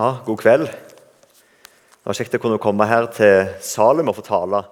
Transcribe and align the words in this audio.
Ja, 0.00 0.22
god 0.24 0.38
kveld. 0.40 0.64
Det 0.64 2.06
var 2.08 2.16
kjekt 2.16 2.32
å 2.38 2.38
kunne 2.40 2.56
komme 2.62 2.86
her 2.88 3.04
til 3.12 3.50
Salem 3.60 4.08
og 4.08 4.14
få 4.16 4.22
tale. 4.24 4.62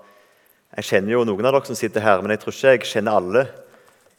Jeg 0.78 0.86
kjenner 0.88 1.12
jo 1.12 1.24
noen 1.28 1.44
av 1.44 1.52
dere 1.52 1.68
som 1.68 1.76
sitter 1.76 2.00
her, 2.00 2.22
men 2.24 2.32
jeg 2.32 2.40
tror 2.40 2.56
ikke 2.56 2.72
jeg 2.72 2.88
kjenner 2.88 3.18
alle. 3.18 3.42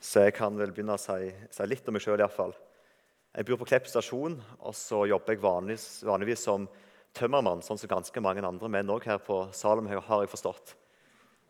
Så 0.06 0.28
jeg 0.28 0.36
kan 0.38 0.54
vel 0.60 0.70
begynne 0.70 1.00
å 1.00 1.02
si, 1.02 1.32
si 1.50 1.66
litt 1.66 1.90
om 1.90 1.98
meg 1.98 2.06
sjøl. 2.06 2.22
Jeg 2.22 3.50
bor 3.50 3.58
på 3.58 3.70
Klepp 3.72 3.90
stasjon, 3.90 4.38
og 4.62 4.78
så 4.78 5.02
jobber 5.10 5.34
jeg 5.34 5.42
vanligvis, 5.48 5.90
vanligvis 6.06 6.46
som 6.46 6.70
tømmermann, 7.18 7.66
sånn 7.66 7.82
som 7.82 7.96
ganske 7.98 8.22
mange 8.22 8.46
andre 8.46 8.70
menn 8.78 8.94
òg 8.94 9.10
her 9.10 9.18
på 9.18 9.48
Salem, 9.50 9.90
har 9.90 10.22
jeg 10.28 10.34
forstått. 10.38 10.78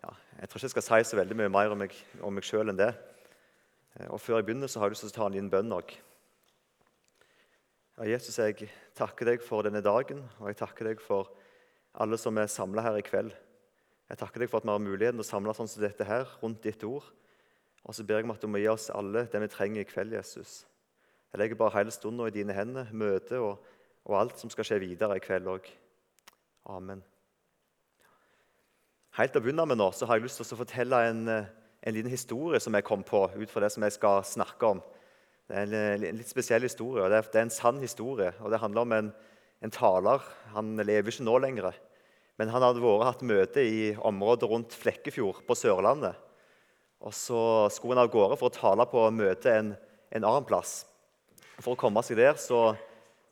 Ja, 0.05 0.15
jeg 0.39 0.53
tror 0.53 0.61
ikke 0.61 0.69
jeg 0.69 0.77
skal 0.77 0.87
si 0.87 1.09
så 1.11 1.19
veldig 1.19 1.41
mye 1.41 1.51
mer 1.57 1.75
om 1.75 1.83
meg, 1.83 1.99
om 2.23 2.39
meg 2.39 2.47
sjøl 2.47 2.71
enn 2.71 2.79
det. 2.79 2.93
Og 4.07 4.23
Før 4.23 4.39
jeg 4.39 4.53
begynner, 4.53 4.71
så 4.71 4.79
har 4.79 4.87
jeg 4.87 4.95
lyst 4.95 5.09
til 5.09 5.17
å 5.17 5.19
ta 5.19 5.27
en 5.27 5.35
liten 5.35 5.51
bønn 5.51 5.81
òg. 5.83 5.99
Ja, 7.99 8.05
Jesus, 8.13 8.37
jeg 8.39 8.69
takker 8.95 9.27
deg 9.27 9.41
for 9.43 9.65
denne 9.67 9.81
dagen, 9.83 10.21
og 10.39 10.45
jeg 10.47 10.55
takker 10.61 10.87
deg 10.87 11.01
for 11.03 11.33
alle 11.99 12.15
som 12.15 12.37
er 12.39 12.47
samla 12.47 12.85
her 12.85 12.95
i 12.95 13.03
kveld. 13.03 13.33
Jeg 14.07 14.19
takker 14.21 14.39
deg 14.39 14.47
for 14.47 14.61
at 14.61 14.67
vi 14.69 14.71
har 14.71 14.79
muligheten 14.79 15.17
til 15.19 15.25
å 15.25 15.27
samle 15.27 15.51
sånn 15.57 15.67
som 15.67 15.83
dette 15.83 16.07
her, 16.07 16.23
rundt 16.39 16.61
ditt 16.63 16.85
ord. 16.87 17.09
Og 17.83 17.97
så 17.97 18.05
ber 18.07 18.21
jeg 18.21 18.29
om 18.29 18.31
at 18.31 18.39
du 18.39 18.47
må 18.47 18.61
gi 18.61 18.69
oss 18.71 18.87
alle 18.95 19.25
det 19.27 19.41
vi 19.43 19.49
trenger 19.51 19.83
i 19.83 19.89
kveld, 19.89 20.15
Jesus. 20.15 20.61
Jeg 21.33 21.41
legger 21.41 21.59
bare 21.59 21.75
hele 21.75 21.91
stunden 21.91 22.23
i 22.23 22.31
dine 22.37 22.55
hender, 22.55 22.87
møtet 22.95 23.35
og, 23.35 23.59
og, 24.05 24.15
alt 24.21 24.39
som 24.39 24.53
skal 24.53 24.69
skje 24.69 24.79
videre 24.85 25.17
i 25.19 25.25
kveld 25.25 25.51
òg. 25.51 25.67
Amen. 26.71 27.03
Helt 29.19 29.35
til 29.35 29.43
å 29.43 29.43
begynne 29.43 29.67
med 29.67 29.81
nå 29.81 29.89
så 29.91 30.07
har 30.07 30.21
jeg 30.21 30.29
lyst 30.29 30.39
til 30.39 30.47
å 30.55 30.61
fortelle 30.61 31.03
en, 31.09 31.25
en 31.35 31.99
liten 31.99 32.15
historie 32.15 32.63
som 32.63 32.79
jeg 32.79 32.87
kom 32.87 33.03
på 33.03 33.25
ut 33.35 33.51
fra 33.51 33.67
det 33.67 33.73
som 33.75 33.83
jeg 33.83 33.99
skal 33.99 34.23
snakke 34.23 34.71
om. 34.71 34.79
Det 35.49 35.57
er 35.57 35.65
en, 35.65 36.03
en 36.05 36.17
litt 36.19 36.29
spesiell 36.29 36.61
historie. 36.61 37.01
og 37.01 37.09
det 37.09 37.23
er, 37.23 37.41
en 37.41 37.53
sann 37.53 37.79
historie. 37.81 38.29
og 38.37 38.51
Det 38.53 38.61
handler 38.61 38.85
om 38.85 38.91
en, 38.93 39.07
en, 39.65 39.71
taler. 39.73 40.25
Han 40.53 40.75
lever 40.77 41.09
ikke 41.09 41.25
nå 41.25 41.37
lenger. 41.41 41.73
Men 42.37 42.51
han 42.53 42.61
hadde 42.61 42.83
vært, 42.83 43.07
hatt 43.07 43.23
møte 43.25 43.63
i 43.65 43.79
området 43.97 44.49
rundt 44.51 44.77
Flekkefjord 44.77 45.41
på 45.47 45.57
Sørlandet. 45.57 46.13
Og 47.01 47.15
Så 47.15 47.41
skulle 47.73 47.97
han 47.97 48.05
av 48.05 48.13
gårde 48.13 48.37
for 48.37 48.51
å 48.51 48.53
tale 48.59 48.85
på 48.91 49.07
møte 49.15 49.55
en, 49.55 49.73
en 50.13 50.29
annen 50.29 50.45
plass. 50.45 50.83
For 51.57 51.73
å 51.73 51.79
komme 51.79 52.03
seg 52.05 52.21
der 52.21 52.37
så, 52.37 52.75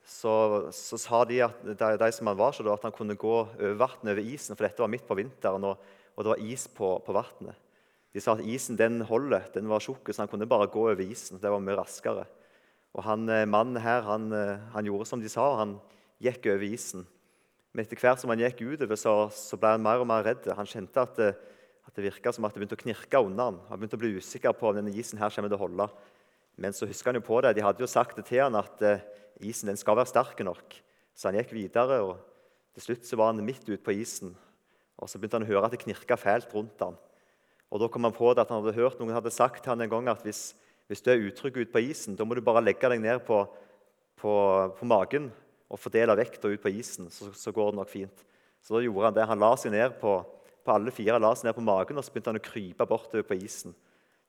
så, 0.02 0.34
så 0.74 0.98
sa 0.98 1.22
de, 1.30 1.44
at, 1.46 1.62
de, 1.62 1.94
de 2.02 2.10
som 2.16 2.32
han 2.32 2.40
var, 2.40 2.56
så 2.56 2.66
at 2.74 2.90
han 2.90 2.96
kunne 2.96 3.20
gå 3.20 3.38
over 3.46 3.78
vannet, 3.78 4.10
over 4.16 4.26
isen, 4.26 4.58
for 4.58 4.66
dette 4.66 4.82
var 4.82 4.92
midt 4.92 5.06
på 5.08 5.20
vinteren, 5.20 5.70
og, 5.70 5.86
og 6.16 6.26
det 6.26 6.34
var 6.34 6.44
is 6.50 6.66
på, 6.74 6.96
på 7.06 7.16
vannet. 7.16 7.67
De 8.18 8.22
sa 8.24 8.34
at 8.34 8.42
isen 8.50 8.74
den 8.80 9.04
holder, 9.06 9.44
den 9.54 9.68
var 9.70 9.84
tjukk, 9.84 10.10
så 10.10 10.24
han 10.24 10.30
kunne 10.32 10.48
bare 10.50 10.66
gå 10.74 10.88
over 10.90 11.04
isen. 11.06 11.38
Det 11.38 11.52
var 11.54 11.62
mye 11.62 11.76
raskere. 11.78 12.24
Og 12.98 13.04
han, 13.06 13.30
eh, 13.30 13.46
Mannen 13.46 13.78
her 13.78 14.02
han, 14.02 14.32
eh, 14.34 14.58
han 14.74 14.88
gjorde 14.90 15.06
som 15.06 15.22
de 15.22 15.30
sa, 15.30 15.44
han 15.60 15.76
gikk 16.20 16.48
over 16.50 16.66
isen. 16.66 17.06
Men 17.72 17.86
etter 17.86 18.02
hvert 18.02 18.18
som 18.18 18.34
han 18.34 18.42
gikk 18.42 18.64
utover, 18.66 18.98
så, 18.98 19.30
så 19.30 19.60
ble 19.62 19.76
han 19.76 19.86
mer 19.86 20.02
og 20.02 20.10
mer 20.10 20.26
redd. 20.26 20.50
Han 20.50 20.66
kjente 20.66 20.98
at 20.98 21.14
det, 21.16 21.36
at 21.86 21.94
det 21.94 22.08
virka 22.08 22.34
som 22.34 22.48
at 22.48 22.56
det 22.56 22.64
begynte 22.64 22.80
å 22.80 22.82
knirke 22.82 23.22
under 23.22 23.52
han. 23.52 23.62
Han 23.70 23.78
begynte 23.78 24.00
å 24.00 24.02
bli 24.02 24.18
usikker 24.18 24.58
på 24.58 24.72
om 24.72 24.80
denne 24.80 24.96
isen 24.98 25.22
her 25.22 25.30
kommer 25.30 25.54
til 25.54 25.60
å 25.60 25.66
holde. 25.68 25.88
Men 26.58 26.74
så 26.74 26.90
husker 26.90 27.14
han 27.14 27.22
jo 27.22 27.28
på 27.28 27.38
det. 27.46 27.54
De 27.54 27.62
hadde 27.68 27.86
jo 27.86 27.92
sagt 27.92 28.18
det 28.18 28.26
til 28.32 28.42
han 28.42 28.58
at 28.58 28.82
isen 29.46 29.70
den 29.70 29.78
skal 29.78 30.00
være 30.00 30.10
sterk 30.10 30.42
nok. 30.42 30.74
Så 31.14 31.30
han 31.30 31.38
gikk 31.38 31.54
videre, 31.54 32.02
og 32.02 32.18
til 32.74 32.90
slutt 32.90 33.06
så 33.06 33.22
var 33.22 33.30
han 33.30 33.46
midt 33.46 33.70
ute 33.70 33.84
på 33.86 33.94
isen. 33.94 34.34
Og 34.98 35.06
Så 35.06 35.22
begynte 35.22 35.38
han 35.38 35.46
å 35.46 35.52
høre 35.54 35.70
at 35.70 35.78
det 35.78 35.86
knirka 35.86 36.18
fælt 36.18 36.50
rundt 36.58 36.82
han. 36.82 36.98
Og 37.72 37.82
Da 37.82 37.90
kom 37.92 38.08
han 38.08 38.16
på 38.16 38.30
det 38.34 38.46
at 38.46 38.52
han 38.54 38.64
hadde 38.64 38.78
hørt 38.78 39.00
noen 39.00 39.16
hadde 39.16 39.34
sagt 39.34 39.64
til 39.64 39.74
han 39.74 39.84
en 39.84 39.92
gang 39.92 40.08
at 40.12 40.24
hvis, 40.24 40.54
hvis 40.88 41.04
du 41.04 41.12
er 41.12 41.26
utrygg 41.28 41.60
ute 41.60 41.74
på 41.74 41.84
isen, 41.90 42.16
da 42.16 42.24
må 42.24 42.38
du 42.38 42.44
bare 42.46 42.64
legge 42.64 42.90
deg 42.94 43.02
ned 43.04 43.26
på, 43.28 43.42
på, 44.20 44.34
på 44.78 44.88
magen 44.88 45.32
og 45.68 45.82
fordele 45.82 46.16
vekta 46.16 46.48
ut 46.48 46.64
på 46.64 46.72
isen, 46.72 47.10
så, 47.12 47.34
så, 47.36 47.52
går 47.52 47.74
det 47.74 47.80
nok 47.82 47.92
fint. 47.92 48.24
Så 48.64 48.78
da 48.78 48.84
gjorde 48.84 49.10
han 49.10 49.18
det. 49.18 49.28
Han 49.28 49.44
la 49.44 49.52
seg 49.60 49.74
ned 49.76 49.98
på, 50.00 50.14
på 50.64 50.74
alle 50.74 50.94
fire 50.96 51.20
la 51.20 51.34
seg 51.36 51.50
ned 51.50 51.58
på 51.58 51.66
magen 51.68 52.00
og 52.00 52.06
så 52.06 52.14
begynte 52.14 52.32
han 52.32 52.40
å 52.40 52.48
krype 52.48 52.88
bortover 52.88 53.28
på 53.28 53.40
isen. 53.44 53.76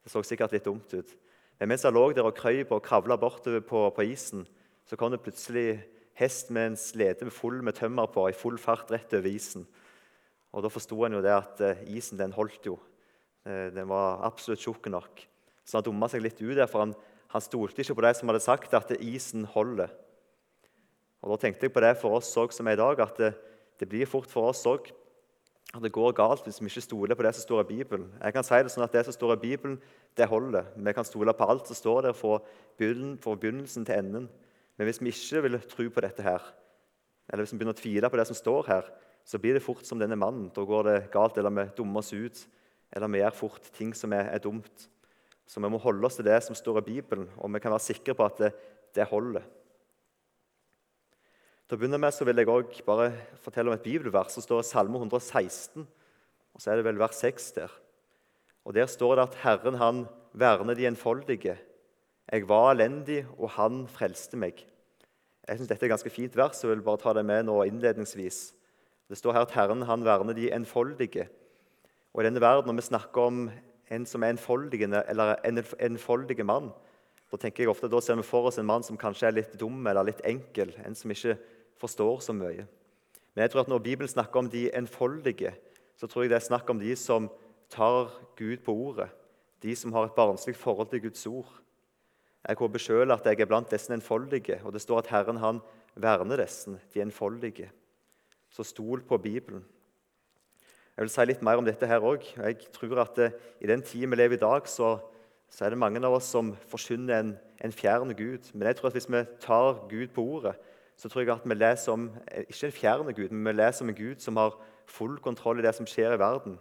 Det 0.03 0.11
så 0.11 0.23
sikkert 0.27 0.57
litt 0.57 0.67
dumt 0.67 0.91
ut. 0.95 1.15
Men 1.59 1.73
mens 1.73 1.87
han 1.87 1.95
lå 1.95 2.05
der 2.15 2.27
og 2.27 2.37
krøyp 2.39 2.75
og 2.75 2.85
kravla 2.87 3.19
bortover 3.19 3.63
på, 3.67 3.87
på, 3.95 4.07
isen, 4.07 4.45
så 4.87 4.99
kom 4.99 5.15
det 5.15 5.23
plutselig 5.23 5.81
hest 6.19 6.51
med 6.55 6.73
en 6.73 6.79
slede 6.79 7.31
full 7.35 7.61
med 7.63 7.77
tømmer 7.79 8.11
på 8.11 8.29
i 8.31 8.37
full 8.37 8.59
fart 8.59 8.91
rett 8.95 9.15
over 9.15 9.31
isen. 9.31 9.67
Og 10.55 10.65
Da 10.65 10.71
forsto 10.73 10.97
han 11.05 11.15
jo 11.15 11.23
det 11.23 11.35
at 11.35 11.61
eh, 11.63 11.83
isen 11.99 12.19
den 12.19 12.35
holdt 12.35 12.67
jo. 12.67 12.79
Eh, 13.47 13.69
den 13.75 13.89
var 13.91 14.25
absolutt 14.27 14.63
tjukk 14.65 14.91
nok. 14.93 15.25
Så 15.65 15.79
han 15.79 15.87
dumma 15.87 16.09
seg 16.11 16.25
litt 16.25 16.41
ut 16.41 16.57
der, 16.57 16.69
for 16.71 16.87
han, 16.87 16.95
han 17.35 17.45
stolte 17.45 17.85
ikke 17.85 17.99
på 17.99 18.07
de 18.07 18.15
som 18.17 18.31
hadde 18.31 18.45
sagt 18.45 18.75
at 18.75 18.95
isen 18.99 19.45
holder. 19.53 19.93
Og 21.23 21.35
Da 21.35 21.43
tenkte 21.43 21.67
jeg 21.67 21.75
på 21.75 21.83
det 21.83 21.97
for 22.01 22.19
oss 22.19 22.31
òg 22.39 22.55
som 22.55 22.69
er 22.71 22.79
i 22.79 22.81
dag, 22.81 23.01
at 23.03 23.19
det, 23.21 23.35
det 23.81 23.89
blir 23.91 24.09
fort 24.09 24.31
for 24.31 24.51
oss 24.53 24.65
òg 24.71 24.89
at 25.75 25.83
det 25.85 25.93
går 25.93 26.15
galt 26.17 26.47
hvis 26.47 26.63
vi 26.63 26.71
ikke 26.71 26.81
stoler 26.81 27.17
på 27.19 27.25
det 27.27 27.35
som 27.37 27.45
står 27.45 27.67
i 27.67 27.77
Bibelen. 27.77 28.07
Jeg 28.23 28.33
kan 28.33 28.45
si 28.47 28.57
Det 28.63 28.73
sånn 28.73 28.87
at 28.87 28.95
det 28.95 29.05
som 29.05 29.13
står 29.13 29.35
i 29.35 29.43
Bibelen, 29.43 29.77
det 30.17 30.29
holder. 30.29 30.71
Vi 30.77 30.95
kan 30.97 31.05
stole 31.05 31.35
på 31.37 31.45
alt 31.45 31.67
som 31.69 31.77
står 31.77 32.09
der 32.09 32.15
fra 32.17 32.39
begynnelsen 32.79 33.85
til 33.85 33.99
enden. 33.99 34.29
Men 34.79 34.89
hvis 34.89 35.03
vi 35.03 35.13
ikke 35.13 35.43
vil 35.45 35.61
tro 35.69 35.89
på 35.91 36.01
dette 36.01 36.23
her, 36.23 36.41
eller 37.29 37.45
hvis 37.45 37.53
vi 37.53 37.59
begynner 37.59 37.77
å 37.77 37.83
tvile 37.83 38.09
på 38.09 38.17
det 38.17 38.27
som 38.31 38.39
står 38.39 38.71
her, 38.71 38.89
så 39.29 39.39
blir 39.39 39.59
det 39.59 39.63
fort 39.63 39.85
som 39.85 39.99
denne 40.01 40.17
mannen. 40.17 40.49
Da 40.55 40.65
går 40.65 40.89
det 40.89 41.11
galt, 41.13 41.37
eller 41.37 41.53
vi 41.53 41.69
dummer 41.77 42.01
oss 42.01 42.15
ut 42.15 42.47
eller 42.93 43.13
vi 43.13 43.21
gjør 43.21 43.37
fort 43.37 43.69
ting 43.77 43.93
som 43.97 44.13
er, 44.17 44.31
er, 44.33 44.41
dumt. 44.43 44.89
Så 45.49 45.61
vi 45.61 45.71
må 45.71 45.81
holde 45.81 46.05
oss 46.07 46.19
til 46.19 46.27
det 46.29 46.39
som 46.45 46.57
står 46.57 46.81
i 46.81 46.89
Bibelen, 46.89 47.29
og 47.37 47.53
vi 47.53 47.61
kan 47.63 47.73
være 47.73 47.87
sikre 47.89 48.17
på 48.17 48.27
at 48.27 48.41
det, 48.43 48.53
det 48.97 49.09
holder. 49.11 49.45
Til 51.69 51.77
å 51.77 51.81
begynne 51.81 52.01
med 52.01 52.15
så 52.17 52.25
vil 52.25 52.41
jeg 52.41 52.49
også 52.49 52.85
bare 52.87 53.11
fortelle 53.45 53.69
om 53.69 53.77
et 53.77 53.85
bibelvers 53.85 54.33
som 54.33 54.45
står 54.45 54.63
i 54.65 54.69
Salme 54.71 54.97
116. 54.97 55.85
og 55.85 56.63
Så 56.63 56.73
er 56.73 56.81
det 56.81 56.87
vel 56.89 57.01
vers 57.01 57.21
6 57.21 57.51
der. 57.59 57.75
Og 58.65 58.75
Der 58.77 58.89
står 58.89 59.17
det 59.17 59.27
at 59.29 59.41
Herren 59.45 59.77
han 59.81 60.07
verner 60.33 60.77
de 60.77 60.89
enfoldige. 60.89 61.59
Jeg 62.29 62.49
var 62.49 62.73
elendig, 62.73 63.23
og 63.39 63.51
han 63.57 63.87
frelste 63.89 64.37
meg. 64.37 64.65
Jeg 65.49 65.57
synes 65.57 65.69
Dette 65.69 65.85
er 65.85 65.89
et 65.89 65.95
ganske 65.95 66.13
fint 66.13 66.35
vers, 66.37 66.57
så 66.57 66.69
jeg 66.69 66.77
vil 66.77 66.85
bare 66.85 67.01
ta 67.01 67.15
det 67.17 67.25
med 67.25 67.47
nå 67.49 67.63
innledningsvis. 67.65 68.41
Det 69.09 69.17
står 69.17 69.33
her 69.33 69.47
at 69.47 69.55
Herren 69.57 69.87
han 69.89 70.05
verner 70.05 70.37
de 70.37 70.51
enfoldige. 70.53 71.29
Og 72.19 72.25
i 72.25 72.27
denne 72.27 72.41
verden, 72.43 72.67
Når 72.67 72.75
vi 72.75 72.83
snakker 72.83 73.21
om 73.21 73.51
en 73.91 74.07
som 74.07 74.23
er 74.23 74.35
eller 75.09 75.37
en 75.45 75.65
enfoldig 75.79 76.45
mann, 76.45 76.73
da 77.31 77.37
tenker 77.37 77.63
jeg 77.63 77.69
ofte, 77.69 77.89
da 77.89 78.01
ser 78.01 78.17
vi 78.17 78.23
for 78.23 78.49
oss 78.49 78.59
en 78.59 78.67
mann 78.67 78.83
som 78.83 78.97
kanskje 78.97 79.29
er 79.29 79.37
litt 79.37 79.61
dum 79.61 79.87
eller 79.87 80.03
litt 80.03 80.21
enkel. 80.25 80.75
En 80.85 80.95
som 80.95 81.11
ikke 81.11 81.39
forstår 81.79 82.21
så 82.21 82.33
mye. 82.33 82.67
Men 83.35 83.43
jeg 83.43 83.51
tror 83.51 83.61
at 83.61 83.69
når 83.69 83.79
Bibelen 83.79 84.09
snakker 84.09 84.39
om 84.39 84.49
de 84.49 84.69
enfoldige, 84.75 85.55
så 85.97 86.09
tror 86.09 86.25
jeg 86.25 86.31
det 86.31 86.37
er 86.41 86.49
snakk 86.49 86.69
om 86.71 86.81
de 86.81 86.97
som 86.97 87.31
tar 87.71 88.11
Gud 88.35 88.65
på 88.65 88.75
ordet. 88.75 89.11
De 89.63 89.77
som 89.77 89.93
har 89.93 90.05
et 90.05 90.17
barnslig 90.17 90.57
forhold 90.57 90.91
til 90.91 91.03
Guds 91.03 91.27
ord. 91.27 91.63
Jeg 92.49 92.57
håper 92.59 92.79
sjøl 92.79 93.13
at 93.13 93.25
jeg 93.27 93.41
er 93.41 93.47
blant 93.47 93.71
disse 93.71 93.95
enfoldige, 93.95 94.61
og 94.65 94.73
det 94.73 94.83
står 94.83 94.99
at 94.99 95.07
Herren 95.07 95.37
han 95.37 95.61
verner 95.95 96.43
disse, 96.43 96.81
de 96.95 97.01
enfoldige. 97.01 97.71
Så 98.51 98.65
stol 98.65 99.03
på 99.03 99.19
Bibelen. 99.19 99.65
Jeg 100.99 101.07
vil 101.07 101.11
si 101.15 101.25
litt 101.29 101.43
mer 101.47 101.61
om 101.61 101.67
dette 101.67 101.87
her 101.87 102.03
òg. 102.03 102.25
Jeg 102.35 102.73
tror 102.75 102.99
at 103.05 103.15
det, 103.15 103.27
eh, 103.31 103.51
i 103.63 103.69
den 103.71 103.85
tida 103.87 104.09
vi 104.11 104.17
lever 104.17 104.35
i 104.35 104.41
dag, 104.43 104.65
så, 104.67 104.97
så, 105.47 105.65
er 105.65 105.71
det 105.71 105.79
mange 105.79 106.01
av 106.03 106.17
oss 106.17 106.27
som 106.27 106.57
forsyner 106.67 107.21
en, 107.21 107.29
en 107.63 107.71
fjern 107.71 108.11
Gud. 108.19 108.49
Men 108.53 108.67
jeg 108.67 108.77
tror 108.77 108.89
at 108.89 108.97
hvis 108.97 109.07
vi 109.07 109.21
tar 109.39 109.87
Gud 109.87 110.09
på 110.09 110.25
ordet, 110.25 110.57
så 110.97 111.07
tror 111.09 111.23
jeg 111.23 111.31
at 111.31 111.47
vi 111.47 111.55
leser 111.55 111.93
om 111.93 112.09
eh, 112.33 112.49
ikke 112.51 112.67
en 112.67 112.75
fjern 112.81 113.13
Gud, 113.15 113.31
men 113.31 113.47
vi 113.47 113.53
leser 113.61 113.85
om 113.85 113.93
en 113.93 113.95
Gud 113.95 114.25
som 114.25 114.41
har 114.43 114.57
full 114.91 115.21
kontroll 115.23 115.61
i 115.61 115.67
det 115.69 115.77
som 115.79 115.87
skjer 115.87 116.17
i 116.17 116.19
verden. 116.19 116.59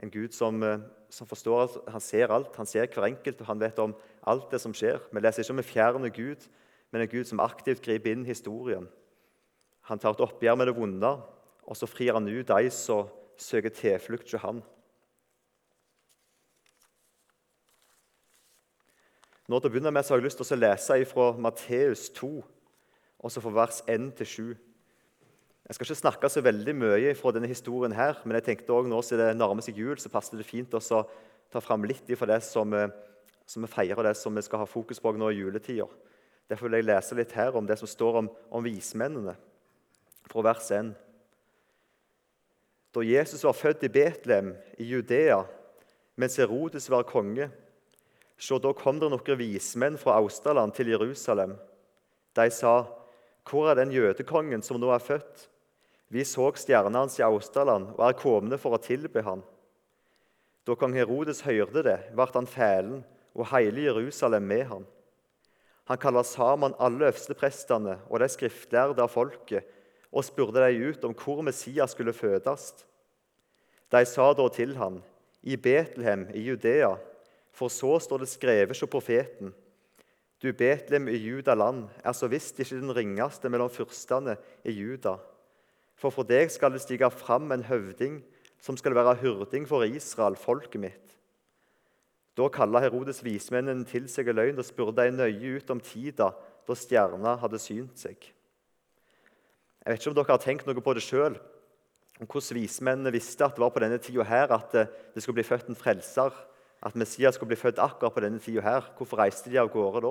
En 0.00 0.14
Gud 0.16 0.32
som, 0.32 0.62
eh, 0.62 0.80
som 1.10 1.28
forstår 1.28 1.66
at 1.66 1.92
han 1.92 2.00
ser 2.00 2.32
alt, 2.32 2.56
han 2.56 2.72
ser 2.72 2.88
hver 2.88 3.10
enkelt, 3.10 3.44
og 3.44 3.52
han 3.52 3.60
vet 3.60 3.84
om 3.84 3.94
alt 4.24 4.48
det 4.50 4.62
som 4.64 4.72
skjer. 4.72 4.96
Vi 5.12 5.20
leser 5.20 5.44
ikke 5.44 5.58
om 5.58 5.60
en 5.60 5.70
fjern 5.74 6.08
Gud, 6.08 6.48
men 6.90 7.04
en 7.04 7.12
Gud 7.12 7.28
som 7.28 7.44
aktivt 7.44 7.84
griper 7.84 8.16
inn 8.16 8.24
historien. 8.24 8.88
Han 9.92 10.00
tar 10.00 10.16
et 10.16 10.24
oppgjør 10.24 10.56
med 10.56 10.72
det 10.72 10.76
vonde, 10.80 11.14
og 11.68 11.76
så 11.76 11.84
frir 11.84 12.16
han 12.16 12.32
ut 12.32 12.48
de 12.48 12.72
som 12.72 13.12
søker 13.38 13.72
tilflukt 13.74 14.32
hos 14.32 14.42
han. 14.42 14.60
Nå 19.48 19.56
til 19.56 19.70
å 19.70 19.72
begynne 19.72 19.92
med 19.94 20.04
så 20.04 20.12
har 20.12 20.20
jeg 20.20 20.28
lyst 20.28 20.42
til 20.42 20.58
å 20.58 20.60
lese 20.60 20.96
fra 21.08 21.30
Matteus 21.40 22.08
2, 22.18 22.28
også 23.24 23.40
fra 23.40 23.52
vers 23.62 23.78
1-7. 23.88 24.50
Jeg 25.68 25.76
skal 25.76 25.86
ikke 25.86 26.00
snakke 26.02 26.28
så 26.32 26.42
veldig 26.44 26.74
mye 26.76 27.14
fra 27.16 27.32
denne 27.32 27.48
historien, 27.48 27.94
her, 27.96 28.20
men 28.24 28.36
jeg 28.36 28.44
tenkte 28.50 28.76
også 28.76 28.92
nå 28.92 29.00
siden 29.04 29.30
det 29.30 29.38
nærmer 29.40 29.64
seg 29.64 29.80
jul, 29.80 29.96
så 30.00 30.12
passer 30.12 30.36
det 30.36 30.48
fint 30.48 30.76
å 30.76 30.82
ta 30.82 31.62
fram 31.64 31.86
litt 31.88 32.12
fra 32.20 32.28
det 32.28 32.42
som, 32.44 32.74
eh, 32.76 32.92
som 33.48 33.64
vi 33.64 33.72
feirer, 33.72 33.96
og 33.96 34.04
det 34.04 34.16
som 34.20 34.36
vi 34.36 34.44
skal 34.44 34.60
ha 34.60 34.68
fokus 34.68 35.00
på 35.00 35.16
nå 35.16 35.32
i 35.32 35.40
juletida. 35.40 35.88
Derfor 36.48 36.68
vil 36.68 36.80
jeg 36.82 36.88
lese 36.88 37.16
litt 37.16 37.32
her 37.32 37.56
om 37.56 37.66
det 37.66 37.78
som 37.78 37.88
står 37.88 38.20
om, 38.20 38.30
om 38.50 38.64
vismennene, 38.64 39.36
fra 40.28 40.44
vers 40.44 40.70
1 40.76 40.92
da 42.94 43.04
Jesus 43.04 43.44
var 43.44 43.56
født 43.56 43.84
i 43.84 43.92
Betlehem 43.92 44.54
i 44.78 44.86
Judea, 44.88 45.42
mens 46.16 46.38
Herodes 46.40 46.88
var 46.90 47.06
konge. 47.08 47.50
Så 48.38 48.58
da 48.62 48.72
kom 48.72 49.00
det 49.00 49.10
noen 49.10 49.38
vismenn 49.38 49.98
fra 49.98 50.16
Austerland 50.22 50.74
til 50.76 50.92
Jerusalem. 50.94 51.56
De 52.34 52.50
sa, 52.54 52.86
Hvor 53.48 53.70
er 53.70 53.78
den 53.78 53.92
jødekongen 53.92 54.62
som 54.62 54.80
nå 54.80 54.90
er 54.92 55.02
født? 55.02 55.48
Vi 56.08 56.24
så 56.24 56.50
stjerna 56.56 57.02
hans 57.02 57.18
i 57.18 57.24
Austaland 57.24 57.92
og 57.96 58.04
er 58.04 58.16
komne 58.16 58.58
for 58.60 58.76
å 58.76 58.80
tilbe 58.80 59.22
han. 59.24 59.42
Da 60.64 60.76
kong 60.76 60.94
Herodes 60.96 61.42
hørte 61.44 61.82
det, 61.84 61.98
ble 62.12 62.26
han 62.34 62.48
fælen, 62.48 63.02
og 63.36 63.48
hele 63.52 63.86
Jerusalem 63.86 64.44
med 64.48 64.64
han. 64.68 64.86
Han 65.88 66.00
kalte 66.00 66.24
sammen 66.28 66.76
alle 66.78 67.08
øversteprestene 67.08 67.98
og 68.08 68.20
de 68.20 68.28
skriftlærde 68.28 69.00
av 69.00 69.12
folket 69.12 69.64
og 70.12 70.24
spurte 70.24 70.62
de 70.64 70.88
ut 70.88 71.04
om 71.04 71.14
hvor 71.16 71.42
Messias 71.44 71.92
skulle 71.94 72.16
fødes. 72.16 72.72
De 73.92 74.04
sa 74.06 74.32
da 74.32 74.48
til 74.52 74.76
ham, 74.76 75.02
i 75.42 75.56
Betlehem 75.56 76.26
i 76.34 76.42
Judea, 76.48 76.96
for 77.52 77.72
så 77.72 77.98
står 77.98 78.22
det 78.22 78.28
skrevet 78.28 78.74
hos 78.74 78.90
profeten. 78.90 79.54
Du 80.42 80.52
Betlehem 80.52 81.08
i 81.08 81.16
Judaland 81.16 81.88
er 82.04 82.14
så 82.14 82.28
visst 82.30 82.60
ikke 82.60 82.78
den 82.78 82.94
ringeste 82.94 83.48
mellom 83.50 83.70
fyrstene 83.70 84.36
i 84.64 84.74
Juda. 84.76 85.16
For 85.98 86.14
for 86.14 86.22
deg 86.22 86.50
skal 86.54 86.72
det 86.72 86.84
stige 86.84 87.10
fram 87.10 87.50
en 87.52 87.66
høvding 87.66 88.20
som 88.62 88.76
skal 88.78 88.94
være 88.94 89.16
hyrding 89.22 89.66
for 89.66 89.82
Israel, 89.82 90.36
folket 90.36 90.80
mitt. 90.80 91.14
Da 92.38 92.46
kalla 92.54 92.78
Herodes 92.84 93.24
vismennene 93.26 93.86
til 93.86 94.06
seg 94.10 94.30
i 94.30 94.34
løgn 94.34 94.60
og 94.60 94.66
spurte 94.66 95.02
de 95.02 95.16
nøye 95.16 95.56
ut 95.58 95.70
om 95.74 95.80
tida 95.82 96.30
da 96.68 96.76
stjerna 96.78 97.34
hadde 97.42 97.58
synt 97.58 97.98
seg. 97.98 98.18
Jeg 99.88 99.96
vet 99.96 100.02
ikke 100.02 100.10
om 100.12 100.16
dere 100.18 100.34
har 100.34 100.40
tenkt 100.42 100.66
noe 100.68 100.82
på 100.84 100.92
det 100.92 101.00
sjøl, 101.00 101.38
om 102.20 102.28
hvordan 102.28 102.58
vismennene 102.58 103.12
visste 103.14 103.46
at 103.46 103.54
det 103.56 103.62
var 103.62 103.70
på 103.72 103.80
denne 103.80 103.96
tida 104.04 104.26
her 104.28 104.50
at 104.52 104.74
det 104.74 105.22
skulle 105.24 105.38
bli 105.38 105.46
født 105.48 105.70
en 105.72 105.78
frelser, 105.80 106.34
at 106.84 106.98
Messias 107.00 107.38
skulle 107.38 107.54
bli 107.54 107.56
født 107.56 107.80
akkurat 107.80 108.12
på 108.12 108.20
denne 108.20 108.36
tida 108.36 108.60
her. 108.60 108.90
Hvorfor 108.98 109.16
reiste 109.22 109.48
de 109.48 109.56
av 109.56 109.70
gårde 109.72 110.02
da? 110.04 110.10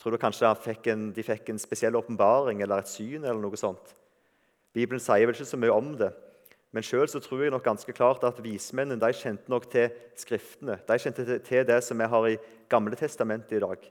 Tror 0.00 0.16
du 0.16 0.20
kanskje 0.22 0.48
fikk 0.64 0.88
en, 0.94 1.10
de 1.12 1.26
fikk 1.26 1.50
en 1.52 1.60
spesiell 1.60 1.98
åpenbaring 2.00 2.62
eller 2.64 2.80
et 2.80 2.88
syn? 2.88 3.20
eller 3.20 3.42
noe 3.42 3.60
sånt? 3.60 3.92
Bibelen 4.72 5.02
sier 5.02 5.28
vel 5.28 5.36
ikke 5.36 5.50
så 5.52 5.60
mye 5.60 5.76
om 5.76 5.92
det. 6.00 6.08
Men 6.72 6.88
sjøl 6.88 7.04
tror 7.12 7.44
jeg 7.44 7.52
nok 7.52 7.68
ganske 7.68 7.92
klart 7.92 8.24
at 8.24 8.40
vismennene 8.40 8.96
de 8.96 9.12
kjente 9.12 9.52
nok 9.52 9.68
til 9.76 9.92
Skriftene. 10.16 10.80
De 10.88 10.98
kjente 11.04 11.38
til 11.44 11.68
det 11.68 11.82
som 11.84 12.00
vi 12.00 12.08
har 12.16 12.32
i 12.32 12.40
Gamle 12.72 12.96
testamentet 12.96 13.58
i 13.58 13.62
dag. 13.62 13.84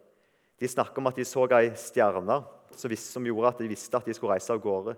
De 0.57 0.67
snakker 0.67 0.97
om 0.97 1.13
at 1.13 1.21
de 1.21 1.29
så 1.29 1.45
ei 1.61 1.69
stjerne 1.77 2.41
som 2.79 3.25
gjorde 3.25 3.51
at 3.53 3.61
de 3.61 3.69
visste 3.71 3.97
at 3.97 4.05
de 4.05 4.13
skulle 4.15 4.33
reise 4.33 4.53
av 4.53 4.61
gårde. 4.61 4.95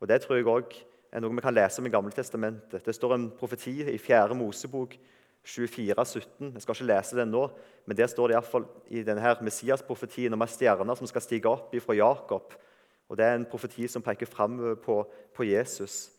Og 0.00 0.08
Det 0.08 0.20
tror 0.22 0.36
jeg 0.36 0.46
òg 0.46 0.76
er 1.12 1.22
noe 1.22 1.34
vi 1.34 1.44
kan 1.44 1.54
lese 1.54 1.80
om 1.80 1.86
i 1.86 1.92
Gammeltestamentet. 1.92 2.84
Det 2.84 2.94
står 2.94 3.14
en 3.14 3.30
profeti 3.30 3.78
i 3.88 3.98
4. 3.98 4.34
Mosebok 4.34 4.96
24, 5.46 6.04
17. 6.04 6.52
Jeg 6.52 6.62
skal 6.62 6.74
ikke 6.74 6.88
lese 6.90 7.16
den 7.16 7.30
nå, 7.30 7.46
men 7.86 7.96
der 7.96 8.10
står 8.10 8.28
det 8.28 8.40
i, 8.42 8.98
i 8.98 9.02
denne 9.06 9.36
Messias-profetien 9.46 10.34
om 10.34 10.42
ei 10.42 10.50
stjerne 10.50 10.96
som 10.98 11.06
skal 11.06 11.22
stige 11.22 11.48
opp 11.48 11.74
fra 11.84 11.94
Jakob. 11.94 12.56
Og 13.08 13.16
Det 13.16 13.24
er 13.24 13.34
en 13.38 13.46
profeti 13.46 13.86
som 13.88 14.02
peker 14.02 14.26
fram 14.26 14.58
på, 14.82 14.98
på 15.34 15.46
Jesus. 15.46 16.10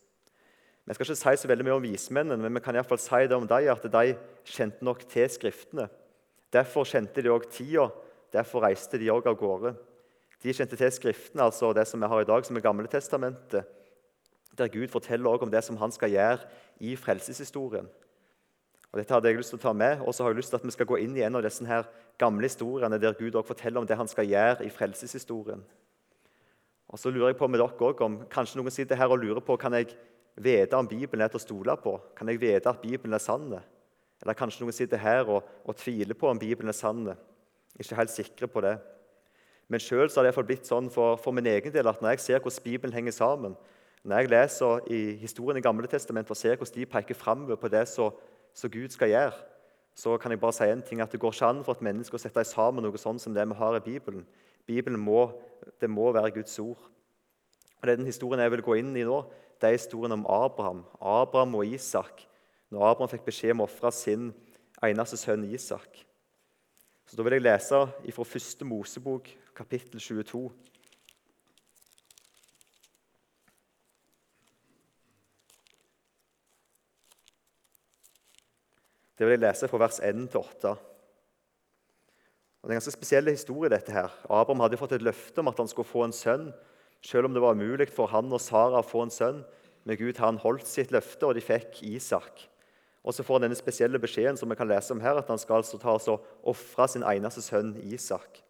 Vi 0.88 0.94
skal 0.94 1.03
ikke 1.03 1.19
si 1.19 1.36
så 1.36 1.48
veldig 1.51 1.65
mye 1.68 1.75
om 1.75 1.83
vismennene, 1.83 2.39
men 2.39 2.56
vi 2.56 2.63
kan 2.63 2.75
i 2.80 2.83
fall 2.88 3.00
si 3.03 3.25
det 3.27 3.36
om 3.36 3.48
dem, 3.48 3.68
at 3.68 3.83
de 3.92 4.15
kjente 4.48 4.86
nok 4.88 5.03
til 5.12 5.27
Skriftene. 5.30 5.89
Derfor 6.53 6.88
kjente 6.88 7.21
de 7.21 7.27
òg 7.27 7.50
tida, 7.51 7.89
derfor 8.31 8.63
reiste 8.63 8.95
de 8.98 9.12
òg 9.12 9.27
av 9.27 9.36
gårde. 9.36 9.74
De 10.44 10.54
kjente 10.54 10.78
til 10.78 10.92
Skriftene, 10.94 11.48
altså 11.48 11.72
det 11.74 11.88
som 11.89 12.01
vi 12.01 12.10
har 12.10 12.22
i 12.22 12.28
dag, 12.30 12.45
som 12.45 12.57
er 12.57 12.66
Gamle 12.66 12.88
testamentet, 12.88 13.66
der 14.57 14.68
Gud 14.74 14.88
forteller 14.88 15.30
også 15.30 15.45
om 15.45 15.51
det 15.51 15.63
som 15.63 15.78
han 15.78 15.92
skal 15.94 16.12
gjøre 16.13 16.45
i 16.80 16.95
frelseshistorien. 16.95 17.88
Og 18.92 19.00
Dette 19.00 19.13
hadde 19.13 19.30
jeg 19.30 19.38
lyst 19.38 19.51
til 19.54 19.60
å 19.60 19.66
ta 19.66 19.74
med, 19.75 20.01
og 20.01 20.16
så 20.16 20.24
har 20.24 20.31
jeg 20.31 20.39
lyst 20.39 20.54
til 20.54 20.60
at 20.62 20.66
vi 20.66 20.74
skal 20.74 20.88
gå 20.89 21.00
inn 21.04 21.18
i 21.18 21.25
en 21.25 21.36
av 21.38 21.44
disse 21.45 21.66
her 21.68 21.89
gamle 22.18 22.48
historiene 22.48 23.00
der 23.01 23.18
Gud 23.18 23.36
også 23.36 23.51
forteller 23.51 23.81
om 23.81 23.88
det 23.89 23.98
han 24.00 24.10
skal 24.10 24.30
gjøre 24.30 24.66
i 24.66 24.72
frelseshistorien. 24.74 25.63
Og 26.88 27.00
så 27.00 27.12
lurer 27.12 27.34
jeg 27.34 27.39
på 27.42 27.50
med 27.51 27.60
dere 27.60 27.68
også, 27.68 28.06
om 28.06 28.22
Kanskje 28.31 28.62
noen 28.62 28.74
sitter 28.74 28.95
her 28.95 29.12
og 29.12 29.19
lurer 29.19 29.44
på 29.44 29.57
kan 29.60 29.75
jeg 29.75 29.92
vite 30.38 30.78
om 30.78 30.88
Bibelen 30.88 31.25
er 31.25 31.34
til 31.34 31.42
å 31.42 31.44
stole 31.44 31.75
på. 31.84 31.98
Kan 32.16 32.30
jeg 32.31 32.39
vite 32.42 32.72
at 32.72 32.81
Bibelen 32.81 33.18
er 33.18 33.24
sann? 33.24 33.50
Eller 34.22 34.38
kanskje 34.38 34.63
noen 34.63 34.74
sitter 34.74 35.01
her 35.01 35.28
og, 35.30 35.44
og 35.66 35.75
tviler 35.78 36.18
på 36.18 36.30
om 36.30 36.39
Bibelen 36.39 36.72
er 36.72 36.78
sann. 36.78 37.04
Ikke 37.78 37.98
helt 38.00 38.13
sikre 38.13 38.48
på 38.50 38.63
det. 38.66 38.78
Men 39.68 39.84
sjøl 39.84 40.08
har 40.08 40.24
det 40.24 40.46
blitt 40.48 40.68
sånn 40.68 40.88
for, 40.90 41.18
for, 41.19 41.36
min 41.36 41.48
egen 41.52 41.74
del 41.74 41.88
at 41.88 42.02
når 42.02 42.16
jeg 42.16 42.24
ser 42.24 42.40
hvordan 42.40 42.64
Bibelen 42.64 42.96
henger 42.96 43.12
sammen, 43.12 43.58
når 44.04 44.22
jeg 44.22 44.31
leser 44.31 44.90
i 44.94 45.00
historien 45.19 45.60
i 45.60 45.66
Gamle 45.66 45.88
Testament 45.92 46.30
og 46.31 46.40
ser 46.40 46.56
hvordan 46.56 46.80
de 46.80 46.86
peker 46.88 47.18
framover 47.18 47.60
på 47.60 47.68
det 47.68 47.84
som 47.92 48.72
Gud 48.72 48.96
skal 48.96 49.12
gjøre, 49.12 49.34
så 49.98 50.14
kan 50.22 50.31
jeg 50.31 50.40
bare 50.40 50.54
si 50.54 50.64
en 50.69 50.81
ting, 50.86 51.02
at 51.02 51.12
det 51.12 51.19
går 51.19 51.34
ikke 51.34 51.46
an 51.50 51.64
for 51.66 51.74
et 51.74 51.81
menneske 51.81 52.16
å 52.16 52.22
sette 52.22 52.44
sammen 52.46 52.86
noe 52.86 53.02
sånt 53.02 53.22
som 53.22 53.34
det 53.34 53.44
vi 53.50 53.58
har 53.58 53.75
i 53.75 53.84
Bibelen. 53.84 54.28
Bibelen 54.68 55.02
må, 55.02 55.31
det 55.81 55.90
må 55.90 56.12
være 56.13 56.36
Guds 56.38 56.60
ord. 56.60 56.78
Og 57.81 57.84
Det 57.88 57.92
er 57.92 57.96
Den 57.98 58.06
historien 58.06 58.42
jeg 58.42 58.52
vil 58.52 58.62
gå 58.62 58.78
inn 58.78 58.96
i 58.96 59.04
nå, 59.04 59.24
det 59.60 59.68
er 59.68 59.80
historien 59.80 60.13
om 60.13 60.25
Abraham. 60.30 60.86
Abraham 61.02 61.56
og 61.56 61.66
Isak. 61.66 62.24
Når 62.70 62.86
Abraham 62.92 63.10
fikk 63.10 63.25
beskjed 63.25 63.56
om 63.56 63.66
å 63.66 63.68
ofre 63.68 63.92
sin 63.92 64.30
eneste 64.86 65.18
sønn 65.18 65.48
Isak. 65.50 66.06
Så 67.07 67.15
Da 67.15 67.24
vil 67.24 67.38
jeg 67.38 67.45
lese 67.45 67.77
fra 68.12 68.24
første 68.27 68.65
Mosebok, 68.68 69.30
kapittel 69.56 70.00
22. 70.00 70.51
Det 79.18 79.25
vil 79.25 79.38
jeg 79.38 79.39
lese 79.39 79.69
fra 79.71 79.80
vers 79.80 80.01
1 80.04 80.27
til 80.33 80.42
8. 80.44 80.74
Det 82.68 82.68
er 82.68 82.74
en 82.74 82.81
ganske 82.81 82.92
spesiell 82.92 83.31
historie. 83.31 83.69
dette 83.69 83.92
her. 83.92 84.12
Abraham 84.30 84.60
hadde 84.60 84.77
fått 84.77 84.92
et 84.92 85.01
løfte 85.01 85.39
om 85.39 85.48
at 85.48 85.57
han 85.57 85.68
skulle 85.68 85.88
få 85.88 86.03
en 86.03 86.12
sønn, 86.12 86.51
selv 87.01 87.25
om 87.25 87.33
det 87.33 87.42
var 87.42 87.56
umulig 87.56 87.88
for 87.89 88.12
han 88.12 88.33
og 88.33 88.42
Sara 88.42 88.83
å 88.83 88.86
få 88.86 89.07
en 89.07 89.15
sønn. 89.15 89.45
Men 89.86 89.98
Gud 89.98 90.19
han 90.19 90.44
holdt 90.44 90.68
sitt 90.68 90.92
løfte, 90.92 91.25
og 91.25 91.36
de 91.36 91.42
fikk 91.42 91.83
Isak. 91.83 92.50
Og 93.07 93.15
så 93.15 93.24
får 93.24 93.38
han 93.38 93.45
denne 93.45 93.56
spesielle 93.56 94.00
beskjeden 94.04 94.36
som 94.36 94.51
vi 94.51 94.57
kan 94.59 94.68
lese 94.68 94.92
om 94.92 95.00
her, 95.00 95.15
at 95.15 95.30
han 95.31 95.39
skal 95.39 95.62
altså 95.62 95.77
ta 95.80 95.94
og 95.95 96.25
ofre 96.44 96.89
sin 96.92 97.06
eneste 97.07 97.39
sønn 97.45 97.77
Isak. 97.88 98.42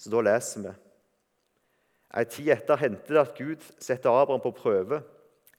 Så 0.00 0.08
da 0.08 0.22
leser 0.24 0.64
vi. 0.64 0.72
Ei 2.16 2.24
tid 2.24 2.48
etter 2.56 2.80
hendte 2.80 3.12
det 3.12 3.20
at 3.20 3.36
Gud 3.36 3.66
satte 3.76 4.08
Abraham 4.08 4.40
på 4.40 4.54
prøve. 4.56 5.02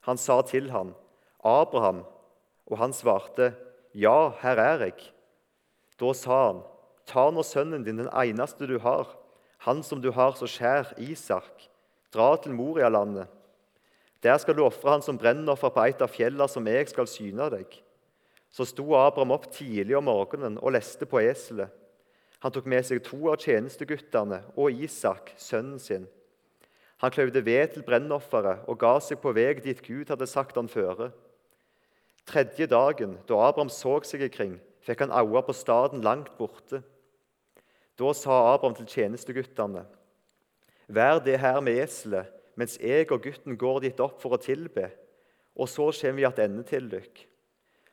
Han 0.08 0.18
sa 0.18 0.40
til 0.42 0.70
ham, 0.70 0.94
'Abraham', 1.44 2.02
og 2.66 2.78
han 2.78 2.92
svarte, 2.92 3.54
'Ja, 3.94 4.32
her 4.42 4.58
er 4.58 4.78
jeg.' 4.78 5.12
Da 6.00 6.12
sa 6.12 6.46
han, 6.46 6.62
'Ta 7.06 7.30
nå 7.30 7.42
sønnen 7.42 7.84
din, 7.84 7.98
den 7.98 8.10
eneste 8.10 8.66
du 8.66 8.78
har, 8.78 9.06
han 9.58 9.82
som 9.82 10.02
du 10.02 10.10
har 10.10 10.32
så 10.32 10.46
kjær, 10.46 10.98
Isak.' 10.98 11.70
'Dra 12.12 12.36
til 12.36 12.52
Morialandet. 12.52 13.28
Der 14.22 14.38
skal 14.38 14.56
du 14.56 14.64
ofre 14.64 14.90
han 14.90 15.02
som 15.02 15.18
brennoffer 15.18 15.68
på 15.68 15.80
et 15.86 16.02
av 16.02 16.08
fjellene 16.08 16.48
som 16.48 16.66
jeg 16.66 16.88
skal 16.88 17.06
syne 17.06 17.50
deg.' 17.50 17.82
Så 18.52 18.66
sto 18.68 18.92
Abraham 18.98 19.32
opp 19.32 19.48
tidlig 19.52 19.96
om 19.96 20.06
morgenen 20.10 20.58
og 20.60 20.74
leste 20.76 21.08
på 21.08 21.22
eselet. 21.24 21.72
Han 22.42 22.52
tok 22.52 22.66
med 22.68 22.84
seg 22.84 23.00
to 23.06 23.30
av 23.30 23.38
tjenesteguttene 23.40 24.42
og 24.58 24.82
Isak, 24.84 25.32
sønnen 25.40 25.78
sin. 25.80 26.08
Han 27.02 27.10
kløyvde 27.14 27.42
ved 27.46 27.72
til 27.72 27.84
brennofferet 27.86 28.66
og 28.70 28.78
ga 28.82 28.96
seg 29.02 29.22
på 29.22 29.32
vei 29.34 29.54
dit 29.62 29.80
Gud 29.86 30.10
hadde 30.10 30.28
sagt 30.30 30.58
han 30.58 30.70
føre. 30.70 31.12
Tredje 32.28 32.68
dagen, 32.70 33.16
da 33.26 33.40
Abraham 33.48 33.70
så 33.72 33.96
seg 34.06 34.26
ikring, 34.28 34.58
fikk 34.82 35.06
han 35.06 35.14
øye 35.14 35.42
på 35.46 35.54
staden 35.56 36.04
langt 36.04 36.34
borte. 36.38 36.82
Da 37.98 38.12
sa 38.14 38.38
Abraham 38.52 38.76
til 38.78 38.90
tjenesteguttene.: 38.90 39.86
Vær 40.86 41.18
det 41.24 41.40
her 41.40 41.60
med 41.60 41.80
eselet, 41.82 42.30
mens 42.54 42.78
jeg 42.78 43.10
og 43.10 43.22
gutten 43.22 43.56
går 43.56 43.80
dit 43.86 44.00
opp 44.00 44.20
for 44.22 44.36
å 44.36 44.42
tilbe, 44.42 44.90
og 45.56 45.68
så 45.68 45.90
kommer 45.90 46.20
vi 46.20 46.26
attende 46.28 46.62
til 46.68 46.90
dykk. 46.90 47.31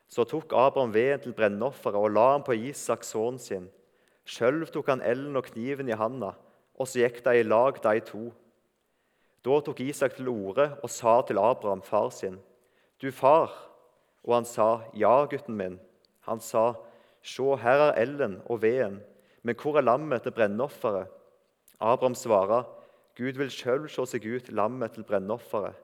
Så 0.09 0.25
tok 0.25 0.53
Abraham 0.57 0.93
veden 0.93 1.21
til 1.21 1.35
brennofferet 1.37 1.99
og 1.99 2.11
la 2.15 2.31
han 2.33 2.45
på 2.45 2.57
Isak, 2.57 3.05
sønn 3.05 3.37
sin. 3.41 3.67
Sjøl 4.25 4.65
tok 4.73 4.89
han 4.89 5.03
ellen 5.05 5.37
og 5.37 5.45
kniven 5.51 5.89
i 5.89 5.97
handa, 5.97 6.33
og 6.73 6.89
så 6.89 7.03
gikk 7.03 7.21
de 7.25 7.39
i 7.39 7.45
lag, 7.45 7.77
de 7.83 7.99
to. 8.05 8.29
Da 9.45 9.59
tok 9.63 9.79
Isak 9.85 10.17
til 10.17 10.31
orde 10.31 10.71
og 10.81 10.89
sa 10.89 11.19
til 11.21 11.37
Abraham, 11.37 11.81
far 11.85 12.09
sin, 12.09 12.39
Du 13.01 13.11
far, 13.11 13.53
og 14.23 14.33
han 14.35 14.45
sa, 14.45 14.81
'Ja, 14.93 15.25
gutten 15.25 15.55
min.' 15.55 15.79
Han 16.21 16.39
sa, 16.39 16.73
Sjå, 17.23 17.55
her 17.55 17.79
er 17.79 18.01
ellen 18.01 18.41
og 18.45 18.61
veden, 18.61 19.01
men 19.43 19.55
hvor 19.55 19.77
er 19.77 19.81
lammet 19.81 20.23
til 20.23 20.31
brennofferet?' 20.31 21.07
Abraham 21.79 22.15
svarer, 22.15 22.63
'Gud 23.15 23.37
vil 23.37 23.49
sjøl 23.49 23.89
se 23.89 24.05
seg 24.05 24.25
ut 24.25 24.51
lammet 24.51 24.91
til 24.91 25.03
brennofferet, 25.03 25.75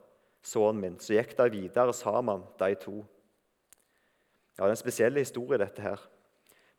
sønnen 0.43 0.81
min.' 0.81 0.99
Så 0.99 1.13
gikk 1.13 1.37
de 1.37 1.49
videre 1.51 1.93
sammen, 1.93 2.43
de 2.59 2.75
to. 2.75 3.05
Ja, 4.57 4.63
Det 4.63 4.69
er 4.69 4.69
en 4.69 4.75
spesiell 4.75 5.17
historie, 5.17 5.57
dette 5.57 5.81
her. 5.81 5.97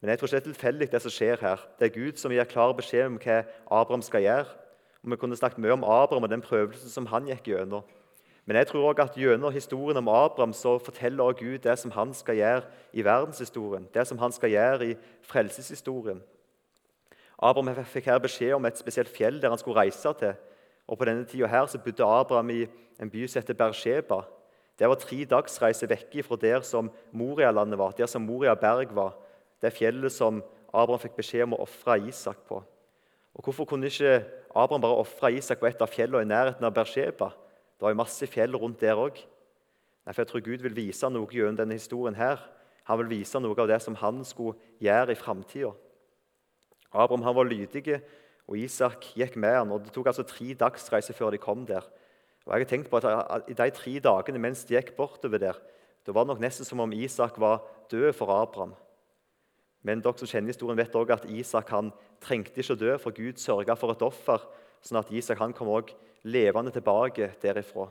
Men 0.00 0.10
jeg 0.10 0.18
tror 0.18 0.26
ikke 0.26 0.36
det 0.36 0.42
er 0.46 0.52
tilfeldig, 0.52 0.92
det 0.92 1.02
som 1.02 1.10
skjer 1.10 1.40
her. 1.40 1.56
Det 1.78 1.86
er 1.86 2.00
Gud 2.00 2.16
som 2.16 2.30
gir 2.30 2.44
klar 2.44 2.72
beskjed 2.72 3.06
om 3.06 3.18
hva 3.18 3.42
Abraham 3.70 4.02
skal 4.02 4.22
gjøre. 4.22 4.46
Og 5.02 5.10
Vi 5.10 5.16
kunne 5.16 5.36
snakket 5.36 5.58
mye 5.58 5.72
om 5.72 5.84
Abraham 5.84 6.22
og 6.22 6.30
den 6.30 6.42
prøvelsen 6.42 6.88
som 6.88 7.06
han 7.06 7.26
gikk 7.26 7.44
gjennom. 7.44 7.82
Men 8.46 8.56
jeg 8.56 8.66
tror 8.66 8.88
også 8.88 9.02
at 9.02 9.16
gjennom 9.16 9.52
historien 9.52 9.96
om 9.96 10.08
Abraham 10.08 10.52
så 10.52 10.78
forteller 10.78 11.24
også 11.24 11.38
Gud 11.44 11.58
det 11.58 11.78
som 11.78 11.90
han 11.90 12.14
skal 12.14 12.36
gjøre 12.36 12.62
i 12.92 13.04
verdenshistorien, 13.04 13.88
det 13.94 14.06
som 14.06 14.18
han 14.18 14.32
skal 14.32 14.50
gjøre 14.50 14.86
i 14.86 14.94
frelseshistorien. 15.22 16.22
Abraham 17.38 17.84
fikk 17.84 18.04
her 18.04 18.18
beskjed 18.18 18.54
om 18.54 18.64
et 18.64 18.78
spesielt 18.78 19.08
fjell 19.08 19.42
der 19.42 19.48
han 19.48 19.58
skulle 19.58 19.80
reise 19.80 20.12
til. 20.18 20.32
Og 20.86 20.98
På 20.98 21.04
denne 21.04 21.24
tida 21.24 21.46
her 21.46 21.66
så 21.66 21.78
bodde 21.78 22.04
Abraham 22.04 22.50
i 22.50 22.66
en 23.00 23.10
by 23.10 23.26
som 23.26 23.42
heter 23.42 23.54
Bersheba. 23.54 24.20
Det 24.76 24.88
var 24.88 25.00
tre 25.00 25.24
dagsreiser 25.24 25.88
vekke 25.88 26.22
fra 26.26 26.36
der 26.40 26.60
som 26.66 26.90
Morialandet 27.16 27.78
var, 27.80 27.94
der 27.96 28.08
som 28.10 28.22
Moria 28.22 28.54
berg 28.54 28.92
var. 28.94 29.14
Det 29.62 29.72
fjellet 29.72 30.12
som 30.12 30.42
Abraham 30.68 31.00
fikk 31.00 31.16
beskjed 31.16 31.46
om 31.46 31.56
å 31.56 31.62
ofre 31.64 31.96
Isak 32.08 32.42
på. 32.48 32.60
Og 33.36 33.44
Hvorfor 33.44 33.68
kunne 33.68 33.88
ikke 33.88 34.20
Abraham 34.54 34.84
bare 34.84 35.00
ofre 35.00 35.32
Isak 35.32 35.60
på 35.60 35.68
et 35.68 35.80
av 35.80 35.92
fjellene 35.92 36.24
i 36.24 36.28
nærheten 36.28 36.64
av 36.64 36.74
Bersheba? 36.76 37.30
Det 37.76 37.84
var 37.84 37.92
jo 37.92 38.02
masse 38.02 38.28
fjell 38.28 38.56
rundt 38.56 38.80
der 38.80 39.00
òg. 39.00 39.18
Jeg 40.06 40.28
tror 40.28 40.44
Gud 40.44 40.62
vil 40.62 40.76
vise 40.76 41.08
noe 41.10 41.28
gjennom 41.32 41.56
denne 41.56 41.76
historien. 41.76 42.14
her. 42.14 42.38
Han 42.84 42.98
vil 42.98 43.18
vise 43.18 43.40
noe 43.40 43.58
av 43.58 43.68
det 43.68 43.80
som 43.82 43.94
han 43.94 44.24
skulle 44.24 44.56
gjøre 44.80 45.12
i 45.12 45.18
framtida. 45.18 45.72
Abraham 46.92 47.34
var 47.34 47.44
lydig, 47.44 48.00
og 48.46 48.56
Isak 48.56 49.12
gikk 49.16 49.36
med 49.36 49.56
han. 49.56 49.72
og 49.72 49.84
Det 49.84 49.92
tok 49.92 50.06
altså 50.06 50.22
tre 50.22 50.54
dagsreiser 50.54 51.14
før 51.14 51.30
de 51.30 51.38
kom 51.38 51.66
der. 51.66 51.82
Og 52.46 52.54
jeg 52.54 52.62
har 52.62 52.70
tenkt 52.70 52.90
på 52.90 53.00
at 53.02 53.50
I 53.50 53.56
de 53.58 53.70
tre 53.74 53.92
dagene 54.02 54.40
mens 54.40 54.62
de 54.64 54.76
gikk 54.76 54.94
bortover 54.96 55.42
der, 55.42 55.58
det 56.06 56.14
var 56.14 56.26
nok 56.28 56.38
nesten 56.38 56.66
som 56.66 56.80
om 56.80 56.92
Isak 56.94 57.40
var 57.42 57.64
død 57.90 58.12
for 58.14 58.30
Abraham. 58.30 58.76
Men 59.82 60.02
dere 60.02 60.18
som 60.18 60.30
kjenner 60.30 60.54
historien 60.54 60.78
vet 60.78 60.94
også 60.94 61.16
at 61.18 61.26
Isak 61.30 61.70
han 61.74 61.90
trengte 62.22 62.62
ikke 62.62 62.76
å 62.76 62.78
dø, 62.78 62.92
for 63.02 63.14
Gud 63.14 63.42
sørga 63.42 63.74
for 63.78 63.94
et 63.94 64.02
offer, 64.06 64.42
sånn 64.82 65.00
at 65.02 65.10
Isak 65.10 65.42
han 65.42 65.54
kom 65.54 65.72
også 65.74 65.98
levende 66.26 66.72
tilbake 66.74 67.32
derifra. 67.42 67.88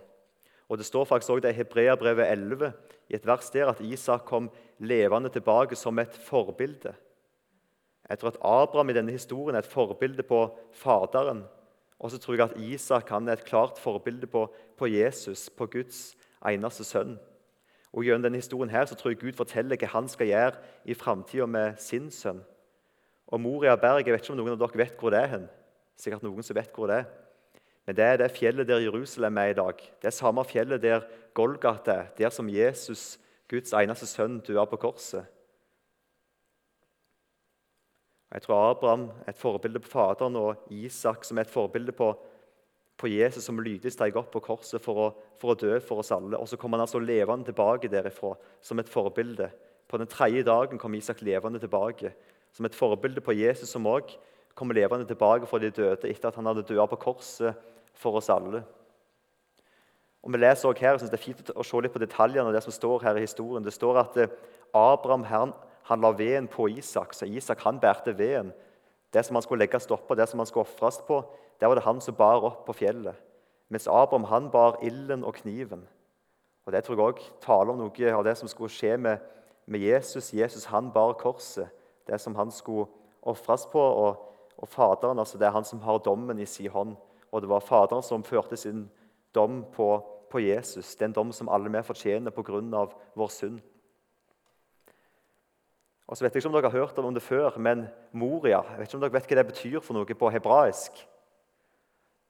Og 0.67 0.77
Det 0.77 0.87
står 0.87 1.05
faktisk 1.05 1.35
også 1.35 1.51
i 1.51 1.59
Hebreabrevet 1.59 2.31
11 2.31 2.71
i 3.11 3.15
et 3.15 3.27
vers 3.27 3.49
der 3.53 3.69
at 3.69 3.83
Isak 3.83 4.25
kom 4.25 4.49
levende 4.79 5.29
tilbake 5.29 5.75
som 5.75 5.99
et 5.99 6.15
forbilde. 6.15 6.95
Jeg 8.09 8.19
tror 8.19 8.31
at 8.33 8.41
Abraham 8.41 8.89
i 8.89 8.97
denne 8.97 9.13
historien 9.13 9.55
er 9.55 9.63
et 9.63 9.69
forbilde 9.69 10.23
på 10.23 10.47
Faderen. 10.73 11.43
Og 11.99 12.11
så 12.11 12.19
tror 12.19 12.35
jeg 12.35 12.43
at 12.49 12.57
Isak 12.59 13.09
han 13.09 13.27
er 13.27 13.39
et 13.39 13.45
klart 13.45 13.79
forbilde 13.79 14.27
på, 14.27 14.45
på 14.77 14.89
Jesus, 14.91 15.49
på 15.49 15.65
Guds 15.65 16.15
eneste 16.45 16.83
sønn. 16.83 17.15
Og 17.95 18.03
Gjennom 18.03 18.25
denne 18.25 18.41
historien 18.41 18.69
her 18.69 18.85
så 18.85 18.95
tror 18.95 19.13
jeg 19.13 19.21
Gud 19.21 19.37
forteller 19.37 19.79
hva 19.79 19.93
han 19.93 20.09
skal 20.11 20.27
gjøre 20.27 20.59
i 20.85 20.93
framtida 20.93 21.47
med 21.47 21.79
sin 21.79 22.09
sønn. 22.11 22.41
Og 23.27 23.39
Moria 23.41 23.75
berg, 23.79 24.03
jeg 24.05 24.13
vet 24.13 24.25
ikke 24.25 24.35
om 24.35 24.41
noen 24.41 24.53
av 24.53 24.59
dere 24.61 24.81
vet 24.83 24.97
hvor 24.99 25.13
det 25.13 25.21
er 25.23 25.31
hen. 25.31 25.45
Sikkert 25.97 26.25
noen 26.25 26.43
som 26.43 26.57
vet 26.57 26.75
hvor 26.75 26.91
det 26.91 26.99
er. 27.03 27.13
Men 27.85 27.97
det 27.97 28.05
er 28.05 28.19
det 28.19 28.33
fjellet 28.33 28.67
der 28.67 28.83
Jerusalem 28.83 29.37
er 29.37 29.53
i 29.53 29.57
dag. 29.57 29.79
Det 30.01 30.09
er 30.09 30.13
samme 30.13 30.43
fjellet 30.45 30.81
der 30.83 31.05
Golgata 31.37 32.01
er, 32.01 32.11
der 32.17 32.33
som 32.33 32.49
Jesus, 32.49 33.15
Guds 33.49 33.73
eneste 33.77 34.07
sønn, 34.09 34.39
døde 34.43 34.65
på 34.71 34.79
korset. 34.81 35.25
Jeg 38.35 38.43
tror 38.43 38.69
Abraham 38.69 39.03
er 39.23 39.31
et 39.31 39.39
forbilde 39.39 39.79
på 39.79 39.87
Faderen, 39.87 40.35
og 40.35 40.65
Isak 40.75 41.23
som 41.23 41.37
er 41.39 41.45
et 41.45 41.51
forbilde 41.51 41.93
på, 41.95 42.09
på 42.99 43.07
Jesus, 43.07 43.45
som 43.47 43.61
lydig 43.63 43.93
steg 43.95 44.17
opp 44.19 44.33
på 44.33 44.41
korset 44.43 44.83
for 44.83 44.99
å, 44.99 45.05
for 45.39 45.53
å, 45.53 45.55
dø 45.55 45.77
for 45.79 46.03
oss 46.03 46.11
alle. 46.11 46.35
Og 46.35 46.49
så 46.51 46.59
kom 46.59 46.75
han 46.75 46.83
altså 46.83 46.99
levende 46.99 47.47
tilbake 47.47 47.87
derifra 47.91 48.33
som 48.59 48.81
et 48.83 48.91
forbilde. 48.91 49.47
På 49.87 50.01
den 50.01 50.11
tredje 50.11 50.43
dagen 50.43 50.81
kom 50.81 50.97
Isak 50.99 51.23
levende 51.23 51.61
tilbake 51.63 52.11
som 52.51 52.67
et 52.67 52.75
forbilde 52.75 53.23
på 53.23 53.37
Jesus, 53.39 53.71
som 53.71 53.87
òg 53.87 54.11
kom 54.55 54.75
levende 54.75 55.07
tilbake 55.07 55.47
fra 55.47 55.61
de 55.63 55.71
døde 55.71 56.09
etter 56.09 56.27
at 56.27 56.35
han 56.35 56.51
hadde 56.51 56.65
dødd 56.67 56.91
på 56.91 56.99
korset 57.07 57.55
for 57.95 58.19
oss 58.19 58.27
alle. 58.33 58.65
Og 60.25 60.33
Vi 60.33 60.41
leser 60.41 60.67
også 60.67 60.81
her, 60.81 60.91
jeg 60.91 61.05
synes 61.05 61.11
Det 61.11 61.19
er 61.19 61.23
fint 61.23 61.55
å 61.55 61.63
se 61.63 61.81
litt 61.85 61.93
på 61.93 62.03
detaljene 62.03 62.49
og 62.49 62.55
det 62.55 62.63
som 62.65 62.75
står 62.75 63.07
her 63.07 63.15
i 63.15 63.23
historien. 63.23 63.63
Det 63.63 63.73
står 63.75 63.99
at 64.01 64.17
eh, 64.17 64.35
Abraham 64.73 65.23
han, 65.29 65.53
han 65.85 66.01
la 66.01 66.11
veden 66.11 66.47
på 66.47 66.67
Isak, 66.69 67.13
så 67.13 67.25
Isak 67.25 67.61
han 67.61 67.79
bærte 67.79 68.17
veden. 68.17 68.51
Det 69.13 69.25
som 69.25 69.35
han 69.35 69.43
skulle 69.45 69.65
legges 69.65 69.85
oppå, 69.91 70.15
det 70.15 70.25
som 70.29 70.39
han 70.39 70.47
skulle 70.49 70.65
ofres 70.65 70.97
på, 71.07 71.21
det 71.59 71.67
var 71.69 71.77
det 71.77 71.85
han 71.85 72.01
som 72.01 72.15
bar 72.15 72.43
opp 72.43 72.65
på 72.65 72.73
fjellet. 72.73 73.15
Mens 73.69 73.87
Abraham 73.87 74.23
han 74.23 74.49
bar 74.51 74.79
ilden 74.83 75.23
og 75.23 75.33
kniven. 75.33 75.87
Og 76.65 76.71
Det 76.71 76.83
tror 76.83 76.95
jeg 76.95 77.05
også 77.05 77.31
taler 77.41 77.71
om 77.73 77.77
noe 77.77 78.13
av 78.13 78.23
det 78.25 78.37
som 78.37 78.47
skulle 78.47 78.73
skje 78.73 78.97
med, 78.97 79.17
med 79.65 79.79
Jesus. 79.79 80.33
Jesus 80.33 80.65
han 80.65 80.91
bar 80.91 81.13
korset, 81.13 81.69
det 82.07 82.21
som 82.21 82.35
han 82.35 82.51
skulle 82.51 82.89
ofres 83.21 83.67
på. 83.71 83.79
Og, 83.79 84.17
og 84.57 84.67
Faderen 84.67 85.19
altså 85.19 85.37
det 85.37 85.47
er 85.47 85.53
han 85.53 85.63
som 85.63 85.81
har 85.85 86.01
dommen 86.01 86.39
i 86.39 86.45
sin 86.45 86.71
hånd. 86.71 86.95
Og 87.31 87.41
det 87.41 87.49
var 87.49 87.61
Faderen 87.61 88.03
som 88.03 88.23
førte 88.23 88.57
sin 88.57 88.89
dom 89.35 89.63
på, 89.73 90.01
på 90.31 90.39
Jesus. 90.39 90.95
Den 90.95 91.13
dom 91.13 91.31
som 91.31 91.49
alle 91.49 91.69
vi 91.69 91.83
fortjener 91.83 92.31
pga. 92.31 92.87
vår 93.15 93.27
synd. 93.27 93.59
Og 96.07 96.17
så 96.17 96.23
vet 96.23 96.35
jeg 96.35 96.43
ikke 96.43 96.49
om 96.51 96.55
dere 96.55 96.69
har 96.69 96.79
hørt 96.79 96.97
om 96.97 97.13
det 97.13 97.23
før, 97.23 97.57
men 97.57 97.87
Moria 98.13 98.61
jeg 98.61 98.79
vet 98.79 98.87
ikke 98.87 98.97
om 98.97 99.01
dere 99.01 99.13
vet 99.13 99.27
hva 99.29 99.37
det 99.39 99.47
betyr 99.47 99.79
for 99.81 99.97
noe 99.97 100.17
på 100.17 100.29
hebraisk. 100.29 100.99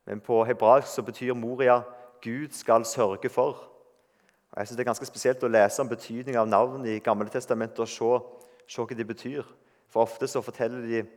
Men 0.05 0.21
på 0.21 0.43
hebraisk 0.47 0.93
så 0.93 1.03
betyr 1.03 1.33
Moria 1.33 1.81
'Gud 2.21 2.51
skal 2.51 2.85
sørge 2.85 3.29
for'. 3.29 3.67
Og 4.51 4.57
jeg 4.57 4.67
synes 4.67 4.77
Det 4.77 4.83
er 4.83 4.91
ganske 4.93 5.05
spesielt 5.05 5.43
å 5.43 5.47
lese 5.47 5.81
om 5.81 5.89
betydning 5.89 6.37
av 6.37 6.47
navn 6.47 6.85
i 6.85 6.99
Gamle 6.99 7.29
testamentet 7.29 7.79
og 7.79 7.87
se, 7.87 8.19
se 8.67 8.81
hva 8.81 8.95
de 8.95 9.05
betyr. 9.05 9.43
For 9.89 10.01
ofte 10.01 10.27
så 10.27 10.41
forteller 10.41 10.81
de 10.81 11.07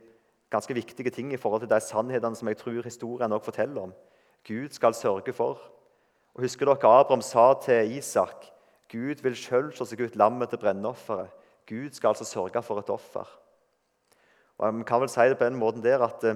ganske 0.51 0.73
viktige 0.73 1.09
ting 1.09 1.33
i 1.33 1.37
forhold 1.37 1.61
til 1.61 1.69
de 1.69 1.79
sannhetene 1.79 2.35
som 2.35 2.47
jeg 2.47 2.57
tror 2.57 2.83
historien 2.83 3.31
også 3.31 3.45
forteller 3.45 3.81
om. 3.81 3.93
Gud 4.47 4.69
skal 4.69 4.93
sørge 4.93 5.33
for. 5.33 5.59
Og 6.33 6.41
Husker 6.41 6.65
dere 6.65 6.99
Abraham 6.99 7.21
sa 7.21 7.53
til 7.53 7.97
Isak 7.97 8.45
Gud 8.91 9.21
vil 9.23 9.35
sjøl 9.35 9.73
se 9.73 9.85
seg 9.85 10.01
ut 10.01 10.15
lammet 10.15 10.49
til 10.49 10.57
brennofferet. 10.57 11.29
Gud 11.69 11.93
skal 11.93 12.11
altså 12.13 12.25
sørge 12.25 12.63
for 12.65 12.81
et 12.81 12.89
offer. 12.89 13.27
Og 14.57 14.73
Man 14.73 14.85
kan 14.85 15.01
vel 15.01 15.09
si 15.09 15.29
det 15.29 15.37
på 15.37 15.45
den 15.45 15.55
måten 15.55 15.83
der 15.83 16.03
at, 16.03 16.23
eh, 16.23 16.35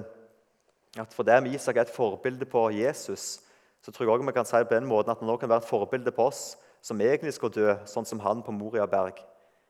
at 0.98 1.14
for 1.14 1.24
det 1.24 1.48
Isak 1.48 1.78
er 1.78 1.82
et 1.82 1.96
forbilde 1.96 2.46
på 2.46 2.70
Jesus, 2.70 3.42
så 3.82 3.92
tror 3.92 4.06
jeg 4.06 4.14
også 4.14 4.26
vi 4.26 4.32
kan 4.32 4.46
si 4.46 4.56
det 4.56 4.68
på 4.70 4.76
den 4.76 4.86
måten 4.86 5.12
at 5.12 5.20
han 5.20 5.30
også 5.30 5.40
kan 5.40 5.50
være 5.50 5.58
et 5.58 5.72
forbilde 5.72 6.12
på 6.12 6.26
oss 6.30 6.58
som 6.82 7.02
egentlig 7.02 7.34
skal 7.34 7.50
dø, 7.50 7.74
sånn 7.86 8.06
som 8.06 8.20
han 8.20 8.44
på 8.44 8.52
Moria 8.52 8.86
berg. 8.86 9.20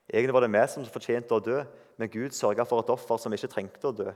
Egentlig 0.10 0.34
var 0.34 0.41
det 0.41 0.51
vi 0.53 0.67
som 0.67 0.86
fortjente 0.86 1.34
å 1.34 1.41
dø, 1.41 1.63
men 1.98 2.10
Gud 2.10 2.34
sørga 2.34 2.65
for 2.65 2.82
et 2.82 2.89
offer 2.89 3.17
som 3.22 3.34
ikke 3.34 3.51
trengte 3.51 3.88
å 3.88 3.96
dø. 3.96 4.12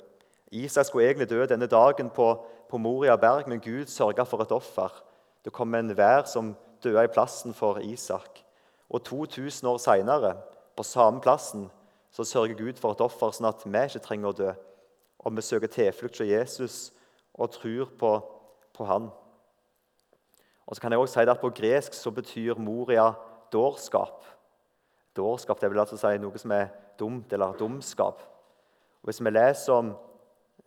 Isak 0.51 0.85
skulle 0.85 1.05
egentlig 1.05 1.29
dø 1.29 1.45
denne 1.45 1.67
dagen 1.69 2.09
på, 2.09 2.27
på 2.69 2.79
Moria 2.81 3.15
berg, 3.17 3.47
men 3.47 3.61
Gud 3.61 3.91
sørga 3.91 4.25
for 4.25 4.41
et 4.41 4.51
offer. 4.51 4.91
Det 5.45 5.53
kom 5.53 5.75
en 5.75 5.93
vær 5.97 6.25
som 6.25 6.55
døde 6.83 7.05
i 7.05 7.11
plassen 7.13 7.53
for 7.53 7.79
Isak. 7.79 8.43
Og 8.89 9.03
2000 9.05 9.69
år 9.69 9.77
seinere, 9.83 10.33
på 10.77 10.85
samme 10.85 11.21
plassen, 11.21 11.67
så 12.11 12.23
sørger 12.23 12.57
Gud 12.57 12.79
for 12.81 12.95
et 12.95 13.03
offer, 13.03 13.33
sånn 13.33 13.49
at 13.49 13.65
vi 13.65 13.83
ikke 13.83 14.03
trenger 14.05 14.31
å 14.31 14.37
dø. 14.37 14.53
Og 15.25 15.35
vi 15.35 15.43
søker 15.43 15.71
tilflukt 15.71 16.21
hos 16.21 16.29
Jesus 16.29 16.77
og 17.37 17.51
tror 17.53 17.91
på, 17.99 18.11
på 18.73 18.87
Han. 18.87 19.09
Og 20.67 20.75
så 20.75 20.81
kan 20.81 20.93
jeg 20.93 20.99
også 20.99 21.19
si 21.19 21.29
at 21.29 21.41
På 21.41 21.49
gresk 21.49 21.93
så 21.93 22.11
betyr 22.11 22.59
Moria 22.59 23.11
dårskap. 23.51 24.25
Dårskap 25.15 25.61
det 25.61 25.69
vil 25.71 25.79
altså 25.79 25.97
si 25.97 26.17
noe 26.21 26.37
som 26.37 26.51
er 26.51 26.69
dumt, 26.99 27.33
eller 27.33 27.57
dumskap. 27.57 28.21
Og 29.01 29.09
Hvis 29.09 29.21
vi 29.23 29.29
leser 29.29 29.73
om 29.73 29.95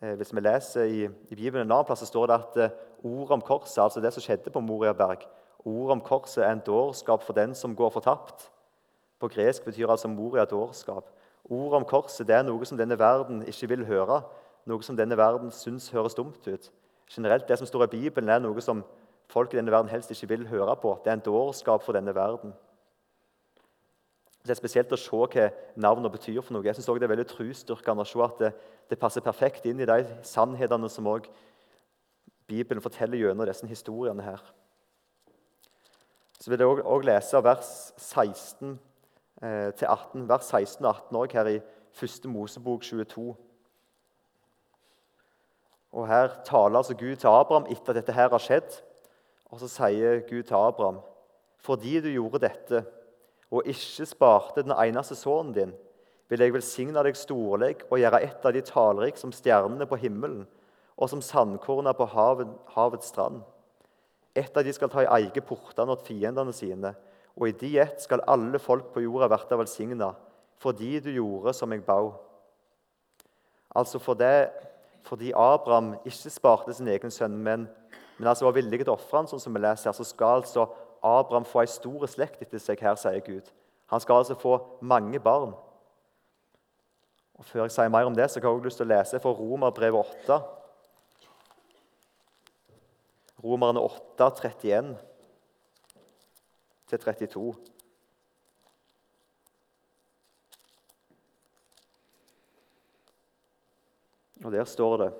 Eh, 0.01 0.15
hvis 0.17 0.33
vi 0.33 0.41
leser 0.41 0.83
i, 0.83 1.01
i 1.29 1.35
Bibelen 1.35 1.67
en 1.67 1.71
annen 1.75 1.85
plass, 1.85 2.01
så 2.01 2.09
står 2.09 2.31
det 2.31 2.37
at 2.39 2.57
eh, 2.57 2.77
ordet 3.05 3.35
om 3.37 3.43
korset, 3.45 3.83
altså 3.83 4.01
det 4.01 4.09
som 4.13 4.23
skjedde 4.23 4.49
på 4.49 4.63
Moriaberg, 4.65 5.27
ordet 5.61 5.97
om 5.97 6.01
korset 6.01 6.41
er 6.41 6.55
en 6.55 6.63
dårskap 6.65 7.21
for 7.23 7.37
den 7.37 7.53
som 7.55 7.75
går 7.77 7.93
fortapt. 7.93 8.47
På 9.21 9.29
gresk 9.29 9.65
betyr 9.65 9.91
altså 9.93 10.09
Moria 10.09 10.45
dårskap. 10.49 11.11
Ordet 11.45 11.77
om 11.77 11.85
korset 11.85 12.27
det 12.27 12.35
er 12.35 12.45
noe 12.47 12.65
som 12.65 12.79
denne 12.79 12.97
verden 12.97 13.43
ikke 13.45 13.69
vil 13.69 13.85
høre, 13.85 14.21
noe 14.65 14.85
som 14.85 14.97
denne 14.97 15.17
verden 15.17 15.51
syns 15.53 15.91
høres 15.93 16.17
dumt 16.17 16.47
ut. 16.47 16.71
Generelt, 17.11 17.47
Det 17.47 17.57
som 17.57 17.67
står 17.67 17.83
i 17.83 17.93
Bibelen, 17.97 18.29
er 18.29 18.39
noe 18.39 18.61
som 18.61 18.83
folk 19.29 19.53
i 19.53 19.57
denne 19.57 19.71
verden 19.71 19.89
helst 19.89 20.11
ikke 20.11 20.27
vil 20.27 20.47
høre 20.47 20.75
på. 20.75 20.97
Det 21.03 21.11
er 21.11 21.19
en 21.19 21.25
dårskap 21.25 21.83
for 21.83 21.93
denne 21.93 22.15
verden. 22.15 22.53
Det 24.41 24.49
er 24.49 24.57
spesielt 24.57 24.91
å 24.91 24.97
se 24.97 25.15
hva 25.15 25.49
navnene 25.75 26.09
betyr. 26.09 26.41
for 26.41 26.53
noe. 26.53 26.65
Jeg 26.65 26.75
synes 26.75 26.89
også 26.89 26.99
Det 26.99 27.03
er 27.03 27.15
veldig 27.15 27.27
trosstyrkende 27.27 28.01
å 28.01 28.05
se 28.05 28.23
at 28.23 28.39
det, 28.39 28.53
det, 28.89 28.99
passer 28.99 29.21
perfekt 29.21 29.65
inn 29.65 29.79
i 29.79 29.85
de 29.85 30.17
sannhetene 30.23 30.89
som 30.89 31.07
også 31.07 31.29
Bibelen 32.47 32.81
forteller 32.81 33.17
gjennom 33.17 33.45
disse 33.45 33.67
historiene. 33.67 34.23
her. 34.23 34.41
Så 36.39 36.49
vil 36.49 36.59
jeg 36.59 36.67
også 36.67 37.05
lese 37.05 37.43
vers 37.43 37.93
16 37.97 38.71
eh, 38.71 38.77
til 39.41 39.87
18, 39.87 40.27
vers 40.29 40.45
16 40.53 40.85
og 40.85 40.95
18 40.95 41.17
òg, 41.17 41.33
her 41.33 41.47
i 41.49 41.59
1. 42.03 42.29
Mosebok 42.29 42.83
22. 42.85 43.35
Og 45.91 46.07
Her 46.07 46.29
taler 46.45 46.77
altså 46.77 46.93
Gud 46.93 47.15
til 47.15 47.27
Abraham 47.27 47.65
etter 47.69 47.89
at 47.89 47.95
dette 47.95 48.15
her 48.15 48.29
har 48.29 48.39
skjedd. 48.39 48.77
Og 49.51 49.59
så 49.59 49.67
sier 49.67 50.21
Gud 50.29 50.43
til 50.43 50.55
Abraham.: 50.55 51.01
Fordi 51.57 51.99
du 52.01 52.07
gjorde 52.07 52.47
dette 52.47 52.85
og 53.51 53.67
ikke 53.67 54.05
sparte 54.05 54.63
den 54.63 54.71
eneste 54.71 55.15
sønnen 55.15 55.53
din, 55.53 55.73
vil 56.29 56.39
jeg 56.39 56.53
velsigne 56.53 57.03
deg 57.03 57.17
storlig 57.19 57.75
og 57.89 57.99
gjøre 57.99 58.21
et 58.23 58.45
av 58.45 58.53
de 58.55 58.61
tallrike 58.63 59.19
som 59.19 59.33
stjernene 59.35 59.85
på 59.85 59.99
himmelen 59.99 60.45
og 60.97 61.09
som 61.09 61.21
sandkorna 61.21 61.91
på 61.97 62.05
havet, 62.05 62.47
havets 62.75 63.09
strand. 63.11 63.41
Et 64.35 64.57
av 64.57 64.63
de 64.63 64.73
skal 64.73 64.89
ta 64.89 65.03
i 65.03 65.09
eie 65.17 65.43
portene 65.43 65.91
åt 65.91 66.05
fiendene 66.07 66.53
sine, 66.55 66.93
og 67.41 67.49
i 67.49 67.55
de 67.57 67.71
ett 67.81 68.03
skal 68.03 68.21
alle 68.29 68.59
folk 68.61 68.91
på 68.93 69.01
jorda 69.01 69.25
verte 69.31 69.57
velsigna, 69.57 70.11
fordi 70.61 70.99
du 71.01 71.09
gjorde 71.15 71.55
som 71.57 71.71
jeg 71.73 71.81
ba. 71.87 71.97
Altså 73.73 73.97
for 73.99 74.13
det, 74.13 74.51
fordi 75.07 75.31
Abraham 75.33 75.95
ikke 76.05 76.29
sparte 76.29 76.75
sin 76.77 76.91
egen 76.93 77.11
sønn, 77.11 77.39
men, 77.41 77.65
men 78.19 78.29
altså 78.29 78.45
var 78.45 78.53
villig 78.59 78.83
til 78.83 78.93
å 78.93 78.99
ofre 78.99 79.25
sånn 79.31 79.41
som 79.41 79.57
vi 79.57 79.63
leser 79.63 79.89
her, 79.89 79.97
så 79.97 80.05
skal 80.05 80.43
altså 80.43 80.67
Abraham 81.01 81.47
få 81.49 81.63
ei 81.63 81.71
stor 81.71 82.05
slekt 82.05 82.45
etter 82.45 82.61
seg 82.61 82.81
her, 82.85 82.99
sier 82.99 83.25
Gud. 83.25 83.49
Han 83.89 84.03
skal 84.03 84.21
altså 84.21 84.37
få 84.37 84.59
mange 84.85 85.19
barn. 85.19 85.55
Og 87.41 87.45
Før 87.47 87.65
jeg 87.65 87.73
sier 87.73 87.89
mer 87.89 88.05
om 88.05 88.13
det, 88.13 88.29
så 88.29 88.37
har 88.37 88.45
jeg 88.45 88.59
også 88.59 88.69
lyst 88.69 88.83
til 88.83 88.85
å 88.85 88.93
lese 88.93 89.19
fra 89.23 89.33
Romerbrevet 89.33 90.13
8. 90.29 90.41
Romerne 93.41 93.81
8, 93.81 94.29
31 94.29 94.93
til 96.91 96.99
32. 96.99 97.55
Og 104.43 104.51
Der 104.51 104.65
står 104.65 104.97
det 104.97 105.11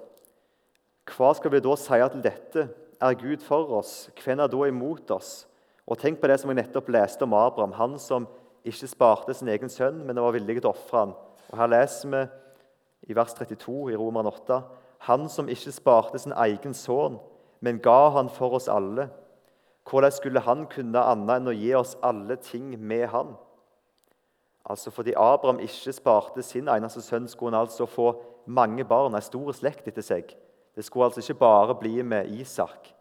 Hva 1.12 1.32
skal 1.38 1.54
vi 1.54 1.62
da 1.62 1.76
si 1.78 2.02
til 2.14 2.24
dette? 2.26 2.68
Er 3.02 3.18
Gud 3.18 3.42
for 3.46 3.72
oss? 3.80 4.10
Hvem 4.24 4.40
er 4.40 4.48
da 4.48 4.68
imot 4.68 5.12
oss? 5.12 5.48
Og 5.88 5.98
Tenk 5.98 6.22
på 6.22 6.30
det 6.30 6.40
som 6.40 6.52
jeg 6.52 6.62
nettopp 6.62 6.90
leste 6.94 7.26
om 7.26 7.34
Abraham, 7.34 7.74
han 7.74 7.98
som 8.00 8.28
ikke 8.66 8.88
sparte 8.88 9.34
sin 9.34 9.50
egen 9.50 9.70
sønn, 9.70 10.04
men 10.06 10.22
var 10.22 10.36
villig 10.36 10.60
til 10.60 10.70
å 10.70 10.76
ofre 10.76 11.00
han. 11.00 11.16
Og 11.50 11.58
Her 11.58 11.72
leser 11.72 12.12
vi 12.14 12.22
i 13.10 13.18
vers 13.18 13.34
32 13.34 13.92
i 13.92 13.98
Roman 13.98 14.30
8.: 14.30 14.62
Han 15.10 15.28
som 15.30 15.50
ikke 15.50 15.74
sparte 15.74 16.20
sin 16.22 16.34
egen 16.38 16.74
sønn, 16.78 17.18
men 17.60 17.82
ga 17.82 18.10
han 18.16 18.30
for 18.30 18.54
oss 18.58 18.70
alle. 18.70 19.10
Hvordan 19.90 20.12
skulle 20.12 20.40
han 20.40 20.66
kunne 20.70 21.02
annet 21.02 21.40
enn 21.40 21.50
å 21.52 21.56
gi 21.56 21.74
oss 21.76 21.96
alle 22.04 22.36
ting 22.36 22.76
med 22.80 23.08
han? 23.10 23.34
Altså 24.66 24.92
Fordi 24.92 25.14
Abraham 25.18 25.60
ikke 25.60 25.94
sparte 25.94 26.44
sin 26.46 26.70
eneste 26.70 27.02
sønn, 27.02 27.28
skulle 27.28 27.56
han 27.56 27.66
altså 27.66 27.86
få 27.90 28.14
mange 28.46 28.86
barn, 28.86 29.16
ei 29.16 29.26
stor 29.26 29.52
slekt 29.54 29.88
etter 29.90 30.06
seg. 30.06 30.36
Det 30.76 30.86
skulle 30.86 31.10
altså 31.10 31.20
ikke 31.24 31.40
bare 31.40 31.76
bli 31.76 32.02
med 32.02 32.30
Isak. 32.30 32.94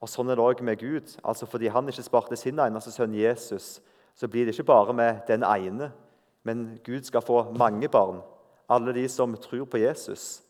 Og 0.00 0.08
Sånn 0.10 0.30
er 0.30 0.36
det 0.36 0.44
òg 0.44 0.62
med 0.64 0.80
Gud. 0.80 1.12
Altså 1.24 1.46
Fordi 1.46 1.70
han 1.72 1.88
ikke 1.88 2.04
sparte 2.04 2.36
sin 2.36 2.58
eneste 2.60 2.92
sønn 2.92 3.14
Jesus, 3.16 3.80
så 4.16 4.28
blir 4.28 4.46
det 4.46 4.54
ikke 4.54 4.70
bare 4.72 4.92
med 4.96 5.20
den 5.28 5.44
ene, 5.44 5.90
men 6.42 6.78
Gud 6.84 7.04
skal 7.04 7.24
få 7.24 7.42
mange 7.58 7.88
barn. 7.88 8.22
Alle 8.68 8.94
de 8.94 9.08
som 9.08 9.34
tror 9.36 9.64
på 9.64 9.78
Jesus. 9.78 10.42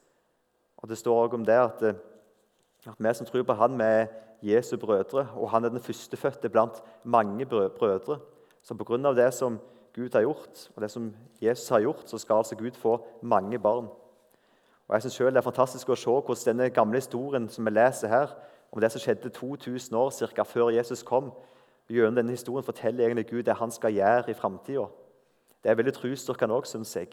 Og 0.76 0.88
Det 0.88 0.98
står 0.98 1.24
òg 1.24 1.34
om 1.34 1.44
det 1.44 1.56
at, 1.56 1.82
at, 1.82 2.98
vi 2.98 3.14
som 3.14 3.26
tror 3.26 3.42
på 3.42 3.56
han, 3.56 3.78
vi 3.78 3.84
er 3.84 4.06
Jesu 4.42 4.76
brødre, 4.76 5.28
og 5.36 5.50
han 5.50 5.64
er 5.64 5.68
den 5.68 5.80
førstefødte 5.80 6.48
blant 6.48 6.82
mange 7.04 7.46
brødre. 7.46 8.18
Så 8.62 8.74
pga. 8.74 9.12
det 9.12 9.34
som 9.34 9.60
Gud 9.94 10.08
har 10.12 10.20
gjort, 10.20 10.70
og 10.76 10.82
det 10.82 10.90
som 10.90 11.14
Jesus 11.42 11.68
har 11.68 11.80
gjort, 11.80 12.02
så 12.10 12.18
skal 12.18 12.36
altså 12.36 12.56
Gud 12.56 12.70
få 12.70 13.06
mange 13.22 13.58
barn. 13.58 13.88
Og 14.88 14.94
jeg 14.94 15.02
synes 15.02 15.14
selv 15.14 15.26
Det 15.26 15.36
er 15.36 15.40
fantastisk 15.40 15.88
å 15.88 15.94
se 15.94 16.10
hvordan 16.10 16.44
denne 16.46 16.70
gamle 16.70 16.96
historien 16.96 17.48
som 17.48 17.64
vi 17.64 17.70
leser 17.70 18.08
her, 18.08 18.34
om 18.72 18.80
det 18.80 18.92
som 18.92 19.00
skjedde 19.00 19.28
2000 19.28 19.96
år 19.96 20.10
cirka, 20.10 20.42
før 20.42 20.68
Jesus 20.70 21.02
kom, 21.02 21.32
gjennom 21.88 22.14
denne 22.14 22.30
historien 22.30 22.64
forteller 22.64 23.04
egentlig 23.04 23.26
Gud 23.26 23.42
det 23.42 23.54
han 23.54 23.70
skal 23.70 23.94
gjøre 23.94 24.30
i 24.30 24.34
framtida. 24.34 24.86
Det 25.62 25.70
er 25.70 25.74
veldig 25.74 25.94
trosstyrkende 25.94 26.54
òg, 26.54 26.66
syns 26.66 26.96
jeg. 26.96 27.08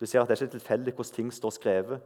Du 0.00 0.06
ser 0.06 0.20
at 0.20 0.28
Det 0.28 0.40
er 0.40 0.44
ikke 0.44 0.58
tilfeldig 0.58 0.94
hvordan 0.94 1.14
ting 1.14 1.32
står 1.32 1.50
skrevet. 1.50 2.00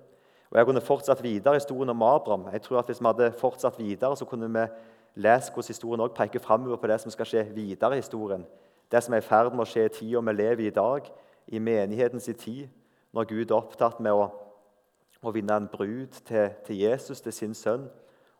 Og 0.50 0.59
Jeg 0.59 0.66
kunne 0.66 0.80
fortsatt 0.80 1.23
videre 1.23 1.54
historien 1.54 1.88
om 1.88 2.02
Abraham. 2.02 2.49
Jeg 2.52 2.62
tror 2.62 2.78
at 2.78 2.87
Hvis 2.87 3.00
vi 3.00 3.07
hadde 3.07 3.33
fortsatt 3.33 3.78
videre, 3.78 4.16
så 4.16 4.25
kunne 4.25 4.61
vi 4.61 4.66
lese 5.14 5.52
hvordan 5.52 5.69
historien 5.69 6.00
også 6.00 6.14
peker 6.14 6.38
framover 6.38 6.76
på 6.76 6.87
det 6.87 7.00
som 7.00 7.11
skal 7.11 7.26
skje 7.26 7.45
videre 7.54 7.93
i 7.93 7.97
historien. 7.97 8.47
Det 8.93 9.02
som 9.02 9.15
er 9.15 9.19
i 9.19 9.21
ferd 9.21 9.52
med 9.52 9.63
å 9.63 9.69
skje 9.71 9.84
i 9.84 9.89
tida 9.89 10.21
vi 10.21 10.32
lever 10.32 10.65
i 10.65 10.67
i 10.67 10.71
dag, 10.71 11.10
i 11.47 11.58
menighetens 11.58 12.30
tid, 12.39 12.69
når 13.13 13.25
Gud 13.25 13.50
er 13.50 13.54
opptatt 13.54 14.00
med 14.00 14.13
å, 14.13 14.30
å 15.23 15.32
vinne 15.32 15.56
en 15.56 15.69
brud 15.69 16.19
til, 16.26 16.50
til, 16.67 16.76
Jesus, 16.76 17.21
til 17.21 17.32
sin 17.32 17.54
sønn. 17.54 17.89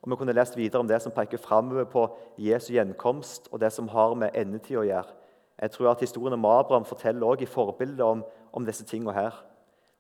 Og 0.03 0.11
Vi 0.11 0.16
kunne 0.16 0.33
lest 0.33 0.57
videre 0.57 0.81
om 0.81 0.88
det 0.88 1.03
som 1.03 1.12
peker 1.12 1.38
framover 1.38 1.85
på 1.85 2.09
Jesu 2.38 2.73
gjenkomst, 2.73 3.49
og 3.53 3.61
det 3.61 3.73
som 3.73 3.88
har 3.88 4.14
med 4.14 4.35
endetid 4.35 4.77
å 4.77 4.87
gjøre. 4.87 5.14
Jeg 5.62 5.70
tror 5.70 5.90
at 5.90 6.01
Historien 6.01 6.35
om 6.35 6.44
Abraham 6.44 6.85
forteller 6.85 7.27
også 7.27 7.42
i 7.42 7.46
forbildet 7.46 8.01
om, 8.01 8.25
om 8.53 8.66
disse 8.66 8.85
tingene 8.85 9.12
her. 9.12 9.50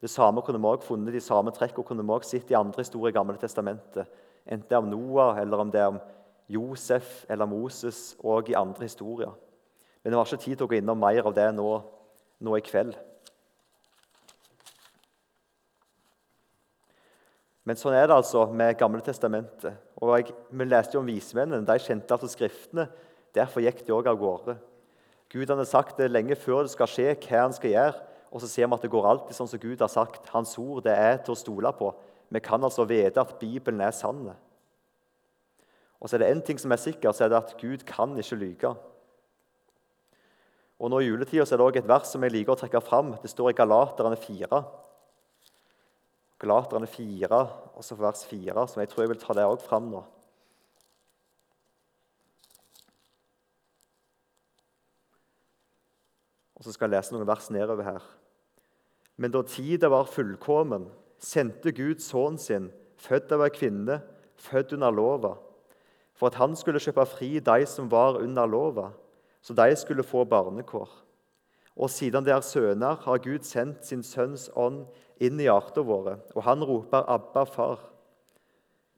Det 0.00 0.10
samme 0.10 0.42
kunne 0.42 0.60
vi 0.60 0.66
også 0.66 0.86
funnet, 0.86 1.12
De 1.12 1.20
samme 1.20 1.50
trekkene 1.50 1.84
kunne 1.84 2.02
vi 2.02 2.12
også 2.12 2.30
sett 2.30 2.50
i 2.50 2.56
andre 2.56 2.80
historier 2.80 3.12
i 3.12 3.18
Gamle 3.18 3.36
testamentet. 3.36 4.08
Enten 4.46 4.68
det 4.68 4.76
er 4.76 4.80
om 4.80 4.88
Noah, 4.88 5.38
eller 5.38 5.60
om 5.60 5.70
det 5.70 5.80
er 5.80 5.92
om 5.92 6.00
Josef 6.48 7.24
eller 7.28 7.46
Moses, 7.46 8.16
og 8.24 8.48
i 8.48 8.56
andre 8.56 8.82
historier. 8.82 9.32
Men 10.02 10.12
jeg 10.12 10.18
har 10.18 10.26
ikke 10.26 10.44
tid 10.44 10.56
til 10.56 10.64
å 10.64 10.70
gå 10.70 10.78
innom 10.80 10.98
mer 10.98 11.26
av 11.28 11.34
det 11.36 11.50
nå, 11.54 11.68
nå 12.40 12.56
i 12.56 12.64
kveld. 12.64 12.96
Men 17.68 17.76
sånn 17.76 17.94
er 17.94 18.08
det 18.08 18.16
altså 18.16 18.46
med 18.56 18.78
Gamle 18.80 19.02
testamentet. 19.04 19.76
Og 20.00 20.16
jeg, 20.16 20.32
Vi 20.50 20.64
leste 20.64 20.96
jo 20.96 21.04
om 21.04 21.06
vismennene. 21.06 21.66
De 21.66 21.78
kjente 21.78 22.16
altså 22.16 22.26
Skriftene. 22.26 22.88
Derfor 23.36 23.62
gikk 23.62 23.84
de 23.86 23.92
òg 23.94 24.08
av 24.10 24.16
gårde. 24.18 24.56
Gud 25.30 25.50
hadde 25.52 25.68
sagt 25.68 26.00
det 26.00 26.10
lenge 26.10 26.34
før 26.34 26.64
det 26.64 26.72
skal 26.72 26.88
skje, 26.90 27.12
hva 27.14 27.44
han 27.44 27.52
skal 27.54 27.70
gjøre. 27.70 28.09
Og 28.30 28.42
så 28.42 28.48
ser 28.48 28.68
vi 28.68 28.76
at 28.76 28.84
det 28.84 28.92
går 28.92 29.08
alltid 29.10 29.34
sånn 29.34 29.50
som 29.50 29.62
Gud 29.62 29.80
har 29.82 29.90
sagt. 29.90 30.28
Hans 30.34 30.54
ord 30.60 30.84
det 30.86 30.94
er 30.94 31.18
til 31.18 31.34
å 31.34 31.38
stole 31.38 31.72
på. 31.74 31.90
Vi 32.30 32.42
kan 32.44 32.62
altså 32.62 32.86
vite 32.86 33.22
at 33.22 33.34
Bibelen 33.40 33.82
er 33.82 33.94
sann. 33.94 34.28
Og 36.00 36.08
så 36.08 36.16
er 36.16 36.22
det 36.22 36.30
én 36.32 36.44
ting 36.46 36.60
som 36.60 36.72
er 36.72 36.80
sikker, 36.80 37.12
så 37.12 37.26
er 37.26 37.32
det 37.32 37.40
at 37.40 37.56
Gud 37.60 37.82
kan 37.88 38.14
ikke 38.18 38.38
lyge. 38.38 38.70
Og 40.80 40.88
nå 40.88 41.02
I 41.02 41.10
juletida 41.10 41.44
er 41.44 41.58
det 41.60 41.66
også 41.66 41.82
et 41.82 41.90
vers 41.90 42.12
som 42.14 42.22
jeg 42.24 42.32
liker 42.32 42.54
å 42.54 42.60
trekke 42.60 42.80
fram. 42.80 43.10
Det 43.20 43.28
står 43.28 43.50
i 43.50 43.58
Galaterne 43.58 44.16
4. 44.16 44.62
Galaterne 46.40 46.88
4, 46.88 47.42
også 47.76 47.98
vers 48.00 48.24
4, 48.30 48.64
som 48.70 48.80
jeg 48.80 48.88
tror 48.88 49.04
jeg 49.04 49.12
vil 49.12 49.20
ta 49.20 49.36
det 49.36 49.44
også 49.44 49.66
fram 49.66 49.90
nå. 49.92 50.00
Og 56.56 56.64
så 56.64 56.72
skal 56.72 56.88
jeg 56.88 56.96
lese 56.96 57.12
noen 57.12 57.28
vers 57.28 57.52
nedover 57.52 57.84
her. 57.84 58.08
Men 59.20 59.34
da 59.34 59.44
tida 59.44 59.90
var 59.92 60.08
fullkommen, 60.08 60.88
sendte 61.20 61.74
Gud 61.76 62.00
sønnen 62.00 62.40
sin, 62.40 62.70
født 62.96 63.32
av 63.36 63.44
ei 63.44 63.52
kvinne, 63.52 64.00
født 64.40 64.72
under 64.76 64.94
lova, 64.94 65.34
for 66.16 66.32
at 66.32 66.40
han 66.40 66.56
skulle 66.56 66.80
kjøpe 66.80 67.04
fri 67.08 67.34
de 67.44 67.66
som 67.68 67.90
var 67.92 68.16
under 68.20 68.48
lova 68.48 68.88
så 69.42 69.54
de 69.54 69.76
skulle 69.76 70.02
få 70.02 70.24
barnekår. 70.24 70.90
Og 71.76 71.90
siden 71.90 72.24
de 72.24 72.32
er 72.34 72.44
sønner, 72.44 72.98
har 73.04 73.22
Gud 73.24 73.46
sendt 73.46 73.86
sin 73.86 74.02
sønns 74.04 74.50
ånd 74.56 74.84
inn 75.20 75.40
i 75.40 75.46
hjertene 75.48 75.86
våre, 75.86 76.18
og 76.34 76.44
han 76.44 76.64
roper 76.64 77.04
'Abba, 77.06 77.44
far'. 77.44 77.86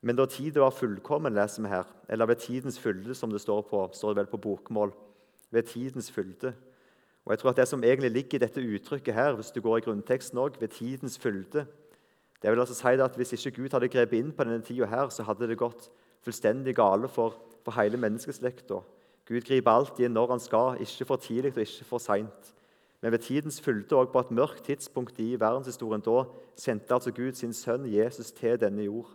Men 0.03 0.17
da 0.17 0.27
tiden 0.27 0.63
var 0.63 0.71
fullkommen, 0.71 1.35
leser 1.35 1.63
vi 1.63 1.69
her, 1.69 1.85
eller 2.09 2.27
ved 2.27 2.37
tidens 2.37 2.79
fylde, 2.79 3.15
som 3.15 3.31
det 3.31 3.41
står 3.41 3.63
på, 3.63 3.89
står 3.93 4.09
det 4.09 4.17
vel 4.17 4.27
på 4.27 4.37
bokmål. 4.37 4.93
Ved 5.51 5.63
tidens 5.63 6.11
fylde. 6.11 6.55
Og 7.25 7.33
jeg 7.33 7.39
tror 7.39 7.51
at 7.51 7.57
Det 7.57 7.69
som 7.69 7.85
egentlig 7.85 8.11
ligger 8.11 8.35
i 8.35 8.39
dette 8.39 8.61
uttrykket 8.61 9.15
her, 9.15 9.33
hvis 9.33 9.51
du 9.51 9.61
går 9.61 9.77
i 9.77 9.81
grunnteksten 9.81 10.39
også, 10.39 10.61
ved 10.61 10.69
tidens 10.69 11.19
fylde, 11.19 11.67
det 12.43 12.51
vil 12.51 12.61
altså 12.61 12.75
si 12.75 12.87
at 12.87 13.17
Hvis 13.17 13.33
ikke 13.33 13.63
Gud 13.63 13.69
hadde 13.73 13.89
grepet 13.89 14.19
inn 14.19 14.33
på 14.33 14.45
denne 14.45 14.63
tida, 14.63 14.87
her, 14.87 15.09
så 15.09 15.23
hadde 15.23 15.49
det 15.49 15.59
gått 15.59 15.91
fullstendig 16.23 16.75
gale 16.75 17.09
for, 17.09 17.35
for 17.65 17.81
hele 17.81 17.97
menneskeslekta. 17.97 18.81
Gud 19.29 19.41
griper 19.41 19.71
alltid 19.71 20.07
inn 20.07 20.15
når 20.15 20.31
han 20.31 20.41
skal, 20.41 20.77
ikke 20.81 21.05
for 21.05 21.17
tidlig 21.17 21.53
og 21.55 21.63
ikke 21.63 21.87
for 21.87 21.99
seint. 21.99 22.55
Men 23.03 23.13
ved 23.13 23.19
tidens 23.19 23.61
fylde 23.61 23.97
og 23.97 24.13
på 24.13 24.21
et 24.21 24.31
mørkt 24.31 24.65
tidspunkt 24.65 25.19
i 25.19 25.35
verdenshistorien 25.41 26.03
da 26.07 26.25
sendte 26.57 26.95
altså 26.95 27.11
Gud 27.11 27.33
sin 27.35 27.53
sønn 27.53 27.87
Jesus 27.91 28.31
til 28.33 28.61
denne 28.61 28.83
jord. 28.83 29.11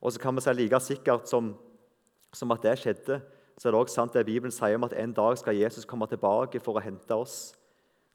Og 0.00 0.12
så 0.12 0.20
kan 0.20 0.36
vi 0.36 0.40
si 0.40 0.52
like 0.54 0.80
sikkert 0.80 1.28
som, 1.28 1.54
som 2.32 2.50
at 2.50 2.62
det 2.62 2.78
skjedde, 2.78 3.20
så 3.60 3.68
er 3.68 3.74
det 3.74 3.80
også 3.80 3.94
sant 3.94 4.14
det 4.16 4.24
Bibelen 4.24 4.54
sier 4.54 4.78
om 4.78 4.86
at 4.88 4.94
en 4.96 5.12
dag 5.12 5.36
skal 5.36 5.58
Jesus 5.58 5.84
komme 5.84 6.08
tilbake 6.08 6.62
for 6.64 6.80
å 6.80 6.84
hente 6.84 7.12
oss. 7.12 7.52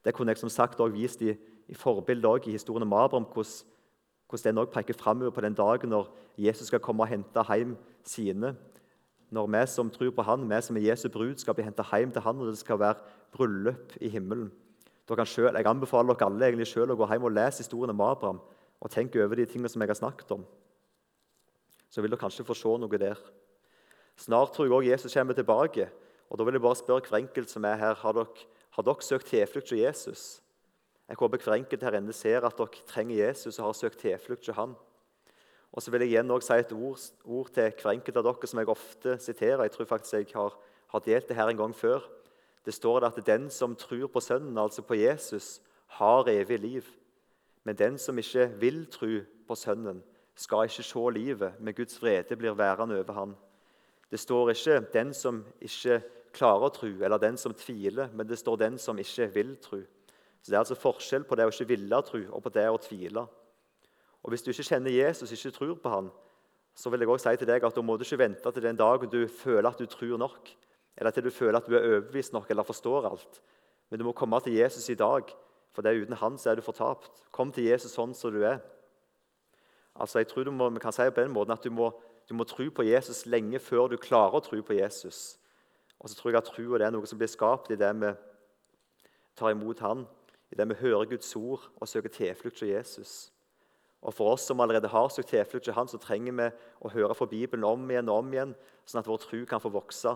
Det 0.01 0.15
kunne 0.17 0.33
jeg 0.33 0.41
som 0.41 0.49
sagt 0.49 0.79
også 0.81 0.95
vist 0.95 1.21
i, 1.21 1.35
i 1.69 1.77
forbildet 1.77 2.47
i 2.49 2.55
historien 2.57 2.87
om 2.87 2.95
Abraham, 2.97 3.27
hvordan, 3.29 3.51
hvordan 4.25 4.49
den 4.49 4.63
også 4.63 4.73
peker 4.73 4.97
framover 4.97 5.35
på 5.35 5.45
den 5.45 5.53
dagen 5.53 5.93
når 5.93 6.09
Jesus 6.37 6.73
skal 6.73 6.81
komme 6.81 7.05
og 7.05 7.13
hente 7.13 7.45
hjem 7.45 7.77
sine 8.05 8.55
når 9.35 9.47
vi 9.51 9.61
som 9.67 9.89
tror 9.89 10.11
på 10.15 10.23
han, 10.23 10.49
vi 10.49 10.61
som 10.61 10.77
er 10.77 10.89
Jesu 10.89 11.09
brud, 11.09 11.37
skal 11.37 11.55
bli 11.57 11.65
henta 11.65 11.83
hjem 11.91 12.11
til 12.13 12.21
han, 12.21 12.39
og 12.39 12.47
det 12.47 12.59
skal 12.59 12.79
være 12.79 13.01
bryllup 13.33 13.95
i 14.01 14.09
himmelen. 14.09 14.51
Selv, 15.25 15.55
jeg 15.57 15.65
anbefaler 15.65 16.13
dere 16.13 16.29
alle 16.29 16.45
egentlig 16.47 16.67
selv 16.67 16.93
å 16.93 16.99
gå 16.99 17.07
hjem 17.09 17.27
og 17.27 17.33
lese 17.33 17.61
historien 17.61 17.93
om 17.93 18.01
Abraham 18.01 18.39
og 18.81 18.91
tenke 18.91 19.21
over 19.23 19.37
de 19.37 19.45
tingene 19.45 19.69
som 19.69 19.81
jeg 19.81 19.91
har 19.91 19.99
snakket 19.99 20.31
om. 20.37 20.45
Så 21.89 22.01
vil 22.01 22.13
dere 22.13 22.21
kanskje 22.21 22.45
få 22.45 22.55
se 22.57 22.77
noe 22.81 23.01
der. 23.01 23.19
Snart 24.17 24.53
tror 24.53 24.65
jeg 24.65 24.73
også 24.73 24.89
Jesus 24.89 25.13
kommer 25.13 25.33
tilbake. 25.33 25.89
og 26.29 26.37
Da 26.37 26.43
vil 26.43 26.53
jeg 26.53 26.61
bare 26.61 26.75
spørre 26.75 27.01
hver 27.09 27.17
enkelt 27.17 27.49
som 27.49 27.65
er 27.65 27.75
her, 27.75 27.93
har 27.93 28.11
dere, 28.11 28.47
har 28.69 28.83
dere 28.83 29.01
søkt 29.01 29.27
tilflukt 29.27 29.69
hos 29.69 29.79
Jesus? 29.79 30.41
Jeg 31.07 31.17
håper 31.19 31.37
hver 31.37 31.53
enkelt 31.53 31.83
her 31.83 31.97
inne 31.99 32.13
ser 32.13 32.45
at 32.45 32.57
dere 32.57 32.85
trenger 32.87 33.27
Jesus 33.27 33.59
og 33.59 33.65
har 33.65 33.73
søkt 33.73 33.99
tilflukt 33.99 34.47
hos 34.47 34.55
han. 34.55 34.75
Og 35.71 35.81
så 35.81 35.91
vil 35.91 36.01
jeg 36.01 36.09
igjen 36.09 36.31
også 36.31 36.47
si 36.47 36.59
et 36.59 36.71
ord, 36.71 36.99
ord, 37.25 37.49
til 37.51 37.73
hver 37.81 37.91
enkelt 37.91 38.17
av 38.17 38.23
dere 38.23 38.47
som 38.47 38.59
jeg 38.59 38.71
ofte 38.71 39.17
siterer. 39.19 39.63
Jeg 39.63 39.71
tror 39.71 39.85
faktisk 39.85 40.13
jeg 40.13 40.27
har, 40.33 40.53
har 40.87 40.99
delt 40.99 41.27
det 41.27 41.35
her 41.35 41.51
en 41.51 41.57
gang 41.57 41.75
før. 41.75 42.05
Det 42.65 42.73
står 42.73 43.05
at 43.05 43.19
den 43.25 43.49
som 43.49 43.75
tror 43.75 44.07
på 44.07 44.19
Sønnen, 44.19 44.57
altså 44.57 44.81
på 44.81 44.95
Jesus, 44.95 45.61
har 45.99 46.29
evig 46.31 46.59
liv. 46.59 46.85
Men 47.63 47.75
den 47.75 47.97
som 47.97 48.17
ikke 48.17 48.47
vil 48.59 48.85
tro 48.91 49.19
på 49.47 49.55
Sønnen, 49.55 50.03
skal 50.35 50.63
ikke 50.63 50.83
se 50.83 51.11
livet, 51.11 51.53
men 51.59 51.73
Guds 51.73 52.01
vrede 52.01 52.35
blir 52.35 52.53
værende 52.53 52.99
over 52.99 53.13
han. 53.13 53.35
Det 54.11 54.19
står 54.19 54.49
ikke 54.49 54.85
'den 54.93 55.13
som 55.13 55.45
ikke 55.61 56.03
klarer 56.33 56.69
å 56.69 56.73
tro', 56.73 57.03
eller 57.03 57.17
'den 57.17 57.37
som 57.37 57.53
tviler', 57.53 58.13
men 58.13 58.27
det 58.27 58.37
står 58.37 58.57
'den 58.57 58.77
som 58.77 58.97
ikke 58.97 59.33
vil 59.33 59.57
tro'. 59.57 59.85
Så 60.41 60.51
Det 60.51 60.53
er 60.53 60.59
altså 60.59 60.75
forskjell 60.75 61.23
på 61.23 61.35
det 61.35 61.45
å 61.45 61.49
ikke 61.49 61.67
ville 61.67 62.01
tro 62.01 62.19
og 62.31 62.43
på 62.43 62.49
det 62.49 62.69
å 62.69 62.77
tvile. 62.77 63.27
Og 64.23 64.29
Hvis 64.29 64.41
du 64.41 64.51
ikke 64.51 64.63
kjenner 64.63 64.91
Jesus, 64.91 65.31
ikke 65.31 65.57
tror 65.57 65.75
på 65.75 65.89
han, 65.89 66.11
så 66.75 66.89
vil 66.89 66.99
jeg 66.99 67.09
også 67.09 67.31
si 67.31 67.37
til 67.37 67.47
deg 67.47 67.63
at 67.63 67.75
da 67.75 67.81
må 67.81 67.97
du 67.97 68.03
ikke 68.03 68.17
vente 68.17 68.51
til 68.51 68.63
den 68.63 68.75
dagen 68.75 69.09
du 69.09 69.27
føler 69.27 69.69
at 69.69 69.77
du 69.79 69.85
tror 69.85 70.17
nok, 70.17 70.49
eller 70.97 71.11
til 71.11 71.23
du 71.23 71.31
føler 71.31 71.57
at 71.57 71.65
du 71.67 71.75
er 71.75 71.87
overbevist 71.87 72.33
nok 72.33 72.49
eller 72.49 72.63
forstår 72.63 73.09
alt. 73.09 73.41
Men 73.89 73.99
du 73.99 74.05
må 74.05 74.11
komme 74.11 74.39
til 74.43 74.53
Jesus 74.53 74.89
i 74.89 74.97
dag, 74.99 75.23
for 75.73 75.81
det 75.81 75.91
er 75.91 76.01
uten 76.03 76.17
han 76.19 76.37
så 76.37 76.51
er 76.51 76.55
du 76.55 76.61
fortapt. 76.61 77.23
Kom 77.31 77.51
til 77.51 77.67
Jesus 77.69 77.93
sånn 77.95 78.13
som 78.13 78.33
du 78.33 78.43
er. 78.43 78.59
Altså, 79.95 80.19
jeg 80.19 80.27
tror 80.27 80.43
du 80.43 80.51
må, 80.51 80.69
Vi 80.69 80.79
kan 80.79 80.91
si 80.91 81.09
på 81.09 81.21
den 81.21 81.31
måten 81.31 81.53
at 81.53 81.63
du 81.63 81.71
må, 81.71 81.91
du 82.29 82.33
må 82.33 82.45
tro 82.49 82.65
på 82.73 82.85
Jesus 82.87 83.25
lenge 83.29 83.59
før 83.61 83.89
du 83.91 83.97
klarer 84.01 84.39
å 84.39 84.43
tro 84.45 84.61
på 84.65 84.77
Jesus. 84.77 85.37
Og 85.99 86.09
så 86.09 86.17
tror 86.17 86.31
jeg 86.31 86.41
at 86.41 86.49
troa 86.49 86.79
er 86.81 86.93
noe 86.93 87.07
som 87.09 87.19
blir 87.19 87.29
skapt 87.31 87.71
i 87.71 87.79
det 87.79 87.91
vi 88.01 88.11
tar 89.37 89.53
imot 89.53 89.81
Han, 89.85 90.05
i 90.51 90.57
det 90.57 90.67
vi 90.69 90.81
hører 90.81 91.09
Guds 91.09 91.31
ord 91.35 91.63
og 91.79 91.89
søker 91.89 92.13
tilflukt 92.13 92.57
til 92.61 92.73
Jesus. 92.73 93.31
Og 94.05 94.13
For 94.13 94.35
oss 94.35 94.45
som 94.45 94.61
allerede 94.61 94.89
har 94.91 95.09
søkt 95.09 95.31
tilflukt 95.33 95.65
til 95.65 95.73
Han, 95.73 95.89
så 95.89 95.97
trenger 96.01 96.35
vi 96.37 96.49
å 96.81 96.91
høre 96.93 97.15
fra 97.17 97.29
Bibelen 97.29 97.65
om 97.65 97.89
igjen 97.89 98.09
og 98.09 98.21
om 98.21 98.33
igjen, 98.33 98.53
sånn 98.85 99.01
at 99.01 99.09
vår 99.09 99.23
tro 99.23 99.39
kan 99.49 99.61
få 99.63 99.73
vokse. 99.73 100.13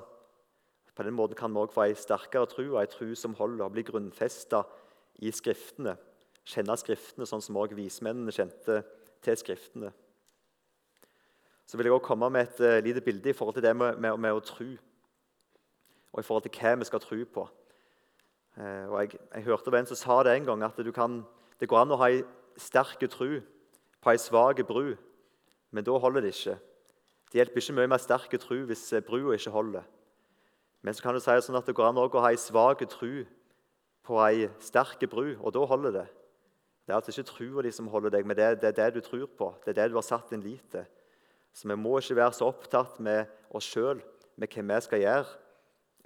På 0.93 1.05
den 1.05 1.15
måten 1.17 1.37
kan 1.39 1.53
vi 1.53 1.61
også 1.61 1.77
få 1.77 1.87
en 1.87 1.97
sterkere 1.97 2.49
tro, 2.51 2.67
en 2.77 2.91
tro 2.91 3.07
som 3.15 3.37
holder 3.39 3.65
og 3.65 3.73
blir 3.73 3.87
grunnfesta 3.87 4.61
i 5.25 5.31
Skriftene. 5.33 5.95
Kjenne 6.49 6.77
Skriftene 6.77 7.27
sånn 7.29 7.43
som 7.43 7.57
også 7.57 7.77
vismennene 7.77 8.33
kjente 8.35 8.81
til 9.25 9.41
Skriftene. 9.41 9.93
Så 11.69 11.77
vil 11.77 11.85
jeg 11.85 11.93
også 11.93 12.07
komme 12.07 12.31
med 12.33 12.47
et 12.47 12.61
uh, 12.65 12.83
lite 12.83 13.01
bilde 13.05 13.29
i 13.29 13.33
forhold 13.37 13.53
til 13.53 13.63
det 13.63 13.75
med, 13.77 13.99
med, 14.01 14.15
med, 14.17 14.33
å 14.33 14.41
tro. 14.41 14.65
Og 16.09 16.19
i 16.19 16.25
forhold 16.25 16.47
til 16.47 16.55
hva 16.57 16.71
vi 16.81 16.87
skal 16.89 17.03
tro 17.03 17.17
på. 17.35 17.43
Uh, 18.57 18.87
og 18.89 18.95
jeg, 19.03 19.19
jeg, 19.35 19.45
hørte 19.45 19.75
en 19.77 19.91
som 19.91 19.99
sa 19.99 20.17
det 20.25 20.33
en 20.33 20.49
gang, 20.49 20.65
at 20.65 20.81
kan, 20.95 21.21
det 21.61 21.69
går 21.69 21.83
an 21.83 21.93
å 21.93 21.99
ha 22.01 22.09
en 22.09 22.25
sterk 22.57 23.05
tro 23.13 23.29
på 24.01 24.15
en 24.15 24.23
svak 24.25 24.63
bru, 24.65 24.95
men 25.69 25.85
da 25.85 26.01
holder 26.01 26.25
det 26.25 26.33
ikke. 26.33 26.57
Det 27.29 27.37
hjelper 27.37 27.61
ikke 27.61 27.77
mye 27.77 27.93
med 27.93 28.01
sterk 28.01 28.37
tro 28.41 28.57
hvis 28.65 28.87
eh, 28.97 29.05
brua 29.05 29.37
ikke 29.37 29.53
holder. 29.53 29.85
Men 30.81 30.97
så 30.97 31.05
kan 31.05 31.13
du 31.13 31.21
si 31.21 31.35
sånn 31.45 31.59
at 31.59 31.67
det 31.69 31.75
går 31.77 31.91
an 31.91 32.01
å 32.01 32.09
ha 32.09 32.31
en 32.31 32.41
svak 32.41 32.81
tro 32.89 33.11
på 34.09 34.21
ei 34.25 34.47
sterk 34.65 35.05
bru, 35.11 35.35
og 35.37 35.53
da 35.53 35.69
holder 35.69 35.99
det. 35.99 36.07
Det 36.87 36.95
er 36.95 36.97
altså 36.97 37.13
ikke 37.13 37.29
trua 37.29 37.61
di 37.61 37.71
som 37.75 37.93
holder 37.93 38.15
deg, 38.15 38.25
men 38.25 38.33
det, 38.33 38.55
det, 38.63 38.71
er 38.71 38.79
det 38.79 38.95
du 38.97 39.05
tror 39.05 39.27
på. 39.37 39.51
Det 39.61 39.75
er 39.75 39.83
det 39.83 39.91
du 39.91 39.99
har 39.99 40.07
satt 40.07 40.31
din 40.33 40.41
lit 40.41 40.65
til. 40.73 40.87
Så 41.59 41.67
vi 41.67 41.75
må 41.75 41.97
ikke 41.99 42.15
være 42.15 42.35
så 42.37 42.47
opptatt 42.47 43.01
med 43.03 43.27
oss 43.51 43.67
sjøl, 43.67 43.99
med 44.39 44.53
hva 44.53 44.63
vi 44.63 44.83
skal 44.85 45.01
gjøre, 45.03 45.25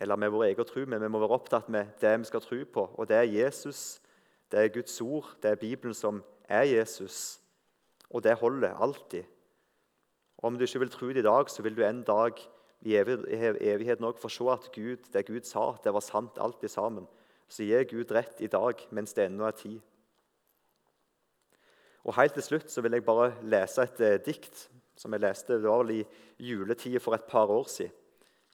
eller 0.01 0.17
med 0.17 0.31
vår 0.33 0.47
egen 0.47 0.65
tro, 0.65 0.85
men 0.89 1.03
vi 1.03 1.09
må 1.13 1.21
være 1.21 1.37
opptatt 1.37 1.69
med 1.69 1.91
det 2.01 2.13
vi 2.23 2.25
skal 2.25 2.41
tro 2.41 2.57
på. 2.73 2.85
Og 2.97 3.09
det 3.09 3.19
er 3.19 3.29
Jesus, 3.29 4.01
det 4.49 4.63
er 4.63 4.73
Guds 4.73 4.95
ord, 5.05 5.29
det 5.43 5.51
er 5.51 5.61
Bibelen 5.61 5.93
som 5.93 6.23
er 6.49 6.65
Jesus. 6.71 7.37
Og 8.09 8.25
det 8.25 8.33
holder 8.41 8.73
alltid. 8.73 9.29
Om 10.41 10.57
du 10.57 10.65
ikke 10.65 10.81
vil 10.81 10.93
tro 10.95 11.13
det 11.13 11.21
i 11.21 11.27
dag, 11.29 11.49
så 11.49 11.61
vil 11.61 11.77
du 11.77 11.85
en 11.85 12.01
dag 12.01 12.41
i 12.81 12.97
evigheten 12.97 14.09
òg 14.09 14.17
få 14.19 14.33
se 14.33 14.49
at 14.51 14.71
Gud, 14.73 15.05
det 15.13 15.27
Gud 15.29 15.45
sa, 15.45 15.75
det 15.83 15.93
var 15.93 16.01
sant 16.01 16.41
alltid 16.41 16.73
sammen. 16.73 17.05
Så 17.47 17.69
gi 17.69 17.77
Gud 17.93 18.11
rett 18.11 18.41
i 18.41 18.49
dag 18.49 18.81
mens 18.89 19.13
det 19.13 19.29
ennå 19.29 19.45
er 19.45 19.59
tid. 19.61 19.79
Og 22.03 22.17
Helt 22.17 22.33
til 22.33 22.43
slutt 22.43 22.73
så 22.73 22.81
vil 22.81 22.97
jeg 22.97 23.05
bare 23.05 23.35
lese 23.45 23.85
et 23.85 24.01
eh, 24.01 24.19
dikt 24.25 24.71
som 24.95 25.13
jeg 25.13 25.23
leste 25.23 25.57
det 25.57 25.67
var 25.67 25.83
vel 25.83 25.99
i 25.99 26.05
juletida 26.49 27.01
for 27.01 27.17
et 27.17 27.25
par 27.29 27.51
år 27.51 27.67
siden. 27.71 27.93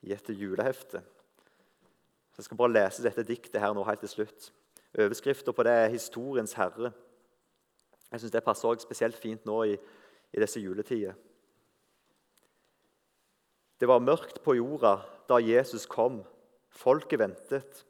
I 0.02 0.14
et 0.16 0.30
julehefte. 0.32 1.02
Så 2.32 2.40
Jeg 2.40 2.46
skal 2.46 2.58
bare 2.58 2.72
lese 2.72 3.04
dette 3.04 3.26
diktet 3.28 3.60
her 3.60 3.74
nå 3.76 3.84
helt 3.84 4.00
til 4.00 4.10
slutt. 4.14 4.52
Overskrifta 4.96 5.52
på 5.52 5.64
det 5.64 5.72
er 5.72 5.90
'Historiens 5.90 6.54
herre'. 6.54 6.94
Jeg 8.12 8.20
syns 8.20 8.32
det 8.32 8.44
passer 8.44 8.70
også 8.70 8.88
spesielt 8.88 9.16
fint 9.16 9.46
nå 9.46 9.64
i, 9.64 9.78
i 10.34 10.40
disse 10.40 10.60
juletider. 10.60 11.14
Det 13.80 13.88
var 13.88 14.00
mørkt 14.00 14.42
på 14.44 14.56
jorda 14.56 14.98
da 15.30 15.38
Jesus 15.38 15.86
kom. 15.86 16.24
Folket 16.70 17.20
ventet. 17.20 17.86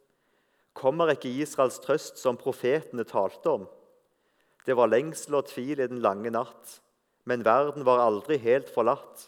Kommer 0.74 1.12
ikke 1.12 1.30
Israels 1.30 1.80
trøst 1.80 2.18
som 2.18 2.38
profetene 2.38 3.04
talte 3.04 3.50
om? 3.50 3.68
Det 4.66 4.76
var 4.78 4.92
lengsel 4.92 5.40
og 5.40 5.48
tvil 5.50 5.80
i 5.80 5.88
den 5.88 6.02
lange 6.04 6.30
natt, 6.30 6.82
men 7.30 7.46
verden 7.46 7.86
var 7.86 8.02
aldri 8.02 8.40
helt 8.42 8.72
forlatt. 8.74 9.28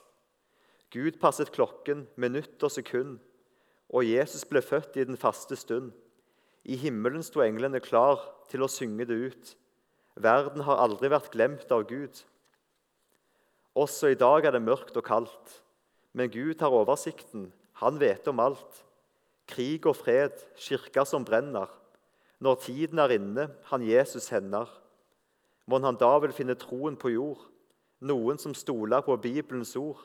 Gud 0.91 1.19
passet 1.21 1.51
klokken, 1.53 2.07
minutt 2.19 2.63
og 2.65 2.73
sekund, 2.73 3.19
og 3.91 4.07
Jesus 4.07 4.43
ble 4.47 4.63
født 4.65 4.97
i 4.97 5.05
den 5.07 5.19
faste 5.19 5.55
stund. 5.59 5.91
I 6.65 6.77
himmelen 6.81 7.23
sto 7.25 7.43
englene 7.45 7.81
klar 7.83 8.23
til 8.51 8.65
å 8.65 8.71
synge 8.71 9.05
det 9.09 9.17
ut. 9.29 9.53
Verden 10.19 10.65
har 10.67 10.81
aldri 10.83 11.11
vært 11.13 11.31
glemt 11.33 11.71
av 11.71 11.85
Gud. 11.89 12.23
Også 13.77 14.11
i 14.11 14.19
dag 14.19 14.47
er 14.47 14.55
det 14.55 14.63
mørkt 14.65 14.97
og 14.99 15.05
kaldt, 15.07 15.61
men 16.11 16.31
Gud 16.31 16.59
har 16.59 16.75
oversikten. 16.75 17.51
Han 17.83 18.01
vet 18.01 18.27
om 18.27 18.41
alt. 18.43 18.81
Krig 19.47 19.87
og 19.87 19.95
fred, 19.99 20.35
kirka 20.59 21.05
som 21.07 21.23
brenner. 21.27 21.69
Når 22.41 22.59
tiden 22.65 22.99
er 22.99 23.15
inne, 23.15 23.47
han 23.69 23.85
Jesus 23.85 24.29
hender. 24.33 24.67
Mon 25.69 25.85
han 25.87 25.99
da 25.99 26.11
vil 26.23 26.35
finne 26.35 26.57
troen 26.59 26.97
på 26.99 27.13
jord, 27.13 27.47
noen 28.01 28.39
som 28.41 28.55
stoler 28.57 29.03
på 29.05 29.17
Bibelens 29.21 29.75
ord? 29.79 29.99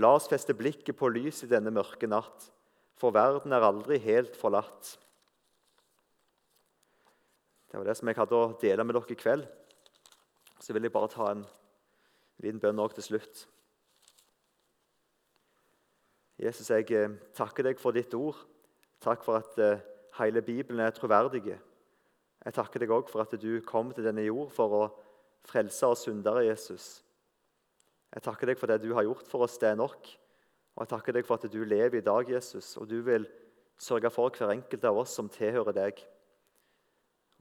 La 0.00 0.14
oss 0.16 0.28
feste 0.30 0.54
blikket 0.56 0.96
på 0.96 1.10
lys 1.12 1.42
i 1.44 1.50
denne 1.50 1.72
mørke 1.74 2.08
natt, 2.08 2.48
for 2.96 3.12
verden 3.12 3.52
er 3.52 3.64
aldri 3.66 3.98
helt 4.00 4.36
forlatt. 4.40 4.94
Det 7.68 7.80
var 7.80 7.88
det 7.88 7.96
som 7.96 8.08
jeg 8.08 8.18
hadde 8.18 8.36
å 8.36 8.52
dele 8.60 8.84
med 8.84 8.96
dere 8.96 9.14
i 9.14 9.16
kveld. 9.16 9.44
Så 10.60 10.74
vil 10.76 10.84
jeg 10.84 10.92
bare 10.92 11.10
ta 11.12 11.30
en 11.32 11.44
liten 12.44 12.60
bønn 12.60 12.80
òg 12.84 12.92
til 12.96 13.06
slutt. 13.06 13.46
Jesus, 16.42 16.68
jeg 16.68 16.88
eh, 16.96 17.12
takker 17.36 17.68
deg 17.68 17.80
for 17.80 17.96
ditt 17.96 18.12
ord. 18.18 18.36
Takk 19.02 19.24
for 19.24 19.40
at 19.40 19.56
eh, 19.62 19.80
hele 20.18 20.42
Bibelen 20.44 20.82
er 20.84 20.92
troverdig. 20.94 21.54
Jeg 22.42 22.56
takker 22.56 22.82
deg 22.82 22.92
òg 22.92 23.08
for 23.12 23.24
at 23.24 23.32
du 23.40 23.60
kom 23.64 23.92
til 23.94 24.04
denne 24.04 24.24
jord 24.26 24.50
for 24.54 24.76
å 24.76 24.82
frelse 25.48 25.86
og 25.86 25.98
syndere, 25.98 26.46
Jesus. 26.46 27.02
Jeg 28.12 28.24
takker 28.26 28.50
deg 28.50 28.60
for 28.60 28.70
det 28.70 28.82
du 28.82 28.92
har 28.94 29.06
gjort 29.06 29.28
for 29.28 29.46
oss, 29.46 29.58
det 29.60 29.70
er 29.70 29.78
nok. 29.80 30.08
Og 30.76 30.84
jeg 30.84 30.90
takker 30.92 31.16
deg 31.16 31.28
for 31.28 31.40
at 31.40 31.52
du 31.52 31.62
lever 31.64 32.00
i 32.00 32.04
dag, 32.04 32.28
Jesus, 32.30 32.76
og 32.80 32.88
du 32.88 33.00
vil 33.04 33.26
sørge 33.80 34.10
for 34.12 34.32
hver 34.32 34.54
enkelt 34.54 34.84
av 34.88 35.00
oss 35.02 35.14
som 35.16 35.30
tilhører 35.32 35.74
deg. 35.76 36.02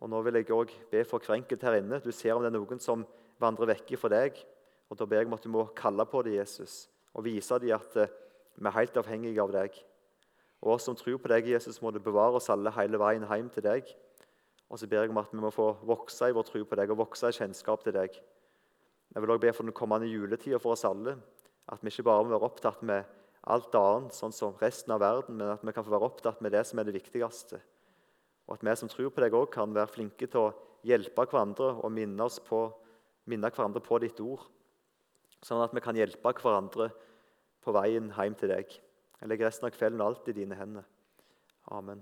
Og 0.01 0.09
Nå 0.09 0.21
vil 0.25 0.39
jeg 0.39 0.49
òg 0.55 0.71
be 0.91 1.03
for 1.05 1.21
hver 1.21 1.37
enkelt 1.37 1.63
her 1.67 1.77
inne. 1.77 2.01
Du 2.01 2.11
ser 2.11 2.33
om 2.33 2.41
det 2.41 2.49
er 2.49 2.57
noen 2.57 2.81
som 2.81 3.05
vandrer 3.41 3.69
vekk 3.75 3.93
fra 4.01 4.09
deg. 4.11 4.39
Og 4.89 4.97
Da 4.97 5.05
ber 5.05 5.21
jeg 5.21 5.29
om 5.29 5.37
at 5.37 5.45
du 5.45 5.51
må 5.53 5.67
kalle 5.77 6.05
på 6.09 6.23
dem, 6.25 6.39
Jesus, 6.39 6.89
og 7.13 7.23
vise 7.27 7.59
dem 7.61 7.75
at 7.77 7.95
eh, 8.01 8.11
vi 8.57 8.67
er 8.67 8.75
helt 8.75 8.97
avhengige 8.97 9.43
av 9.43 9.53
deg. 9.53 9.77
Og 10.61 10.75
oss 10.75 10.87
som 10.89 10.97
tror 10.97 11.19
på 11.21 11.29
deg, 11.31 11.47
Jesus, 11.53 11.79
må 11.81 11.91
du 11.91 11.99
bevare 12.03 12.37
oss 12.37 12.49
alle 12.51 12.73
hele 12.75 12.99
veien 12.99 13.23
hjem 13.27 13.49
til 13.53 13.65
deg. 13.65 13.87
Og 14.71 14.79
så 14.79 14.87
ber 14.87 15.03
jeg 15.03 15.11
om 15.11 15.19
at 15.19 15.31
vi 15.33 15.41
må 15.43 15.51
få 15.51 15.73
vokse 15.83 16.29
i 16.29 16.35
vår 16.35 16.47
tro 16.47 16.61
på 16.63 16.77
deg 16.79 16.93
og 16.93 17.01
vokse 17.03 17.27
i 17.27 17.35
kjennskap 17.35 17.83
til 17.83 17.95
deg. 17.97 18.15
Jeg 19.11 19.23
vil 19.23 19.33
også 19.33 19.43
be 19.43 19.51
for 19.53 19.67
den 19.67 19.75
kommende 19.75 20.07
juletida 20.07 20.59
for 20.63 20.77
oss 20.77 20.85
alle. 20.87 21.17
At 21.67 21.83
vi 21.83 21.91
ikke 21.91 22.07
bare 22.07 22.23
må 22.23 22.31
være 22.31 22.47
opptatt 22.47 22.85
med 22.87 23.09
alt 23.51 23.75
annet, 23.75 24.15
sånn 24.15 24.33
som 24.35 24.55
resten 24.61 24.93
av 24.95 25.01
verden, 25.03 25.35
men 25.39 25.51
at 25.55 25.65
vi 25.65 25.73
kan 25.75 25.83
få 25.83 25.91
være 25.91 26.07
opptatt 26.07 26.39
med 26.45 26.53
det 26.55 26.63
som 26.69 26.79
er 26.79 26.87
det 26.87 26.95
viktigste. 26.95 27.59
Og 28.47 28.55
at 28.55 28.63
vi 28.63 28.75
som 28.79 28.91
tror 28.91 29.11
på 29.11 29.23
deg, 29.23 29.35
òg 29.35 29.49
kan 29.53 29.75
være 29.75 29.91
flinke 29.91 30.29
til 30.29 30.45
å 30.45 30.53
hjelpe 30.87 31.25
hverandre 31.27 31.73
og 31.81 31.91
minne, 31.93 32.29
på, 32.47 32.61
minne 33.29 33.51
hverandre 33.51 33.83
på 33.83 33.99
ditt 34.03 34.23
ord. 34.23 34.47
Sånn 35.41 35.63
at 35.65 35.75
vi 35.75 35.83
kan 35.83 35.97
hjelpe 35.97 36.35
hverandre 36.37 36.91
på 37.61 37.75
veien 37.75 38.11
hjem 38.15 38.39
til 38.39 38.53
deg. 38.53 38.79
Jeg 39.19 39.29
legger 39.29 39.49
resten 39.49 39.67
av 39.67 39.75
kvelden 39.75 40.05
alt 40.05 40.31
i 40.31 40.37
dine 40.37 40.57
hender. 40.57 40.87
Amen. 41.75 42.01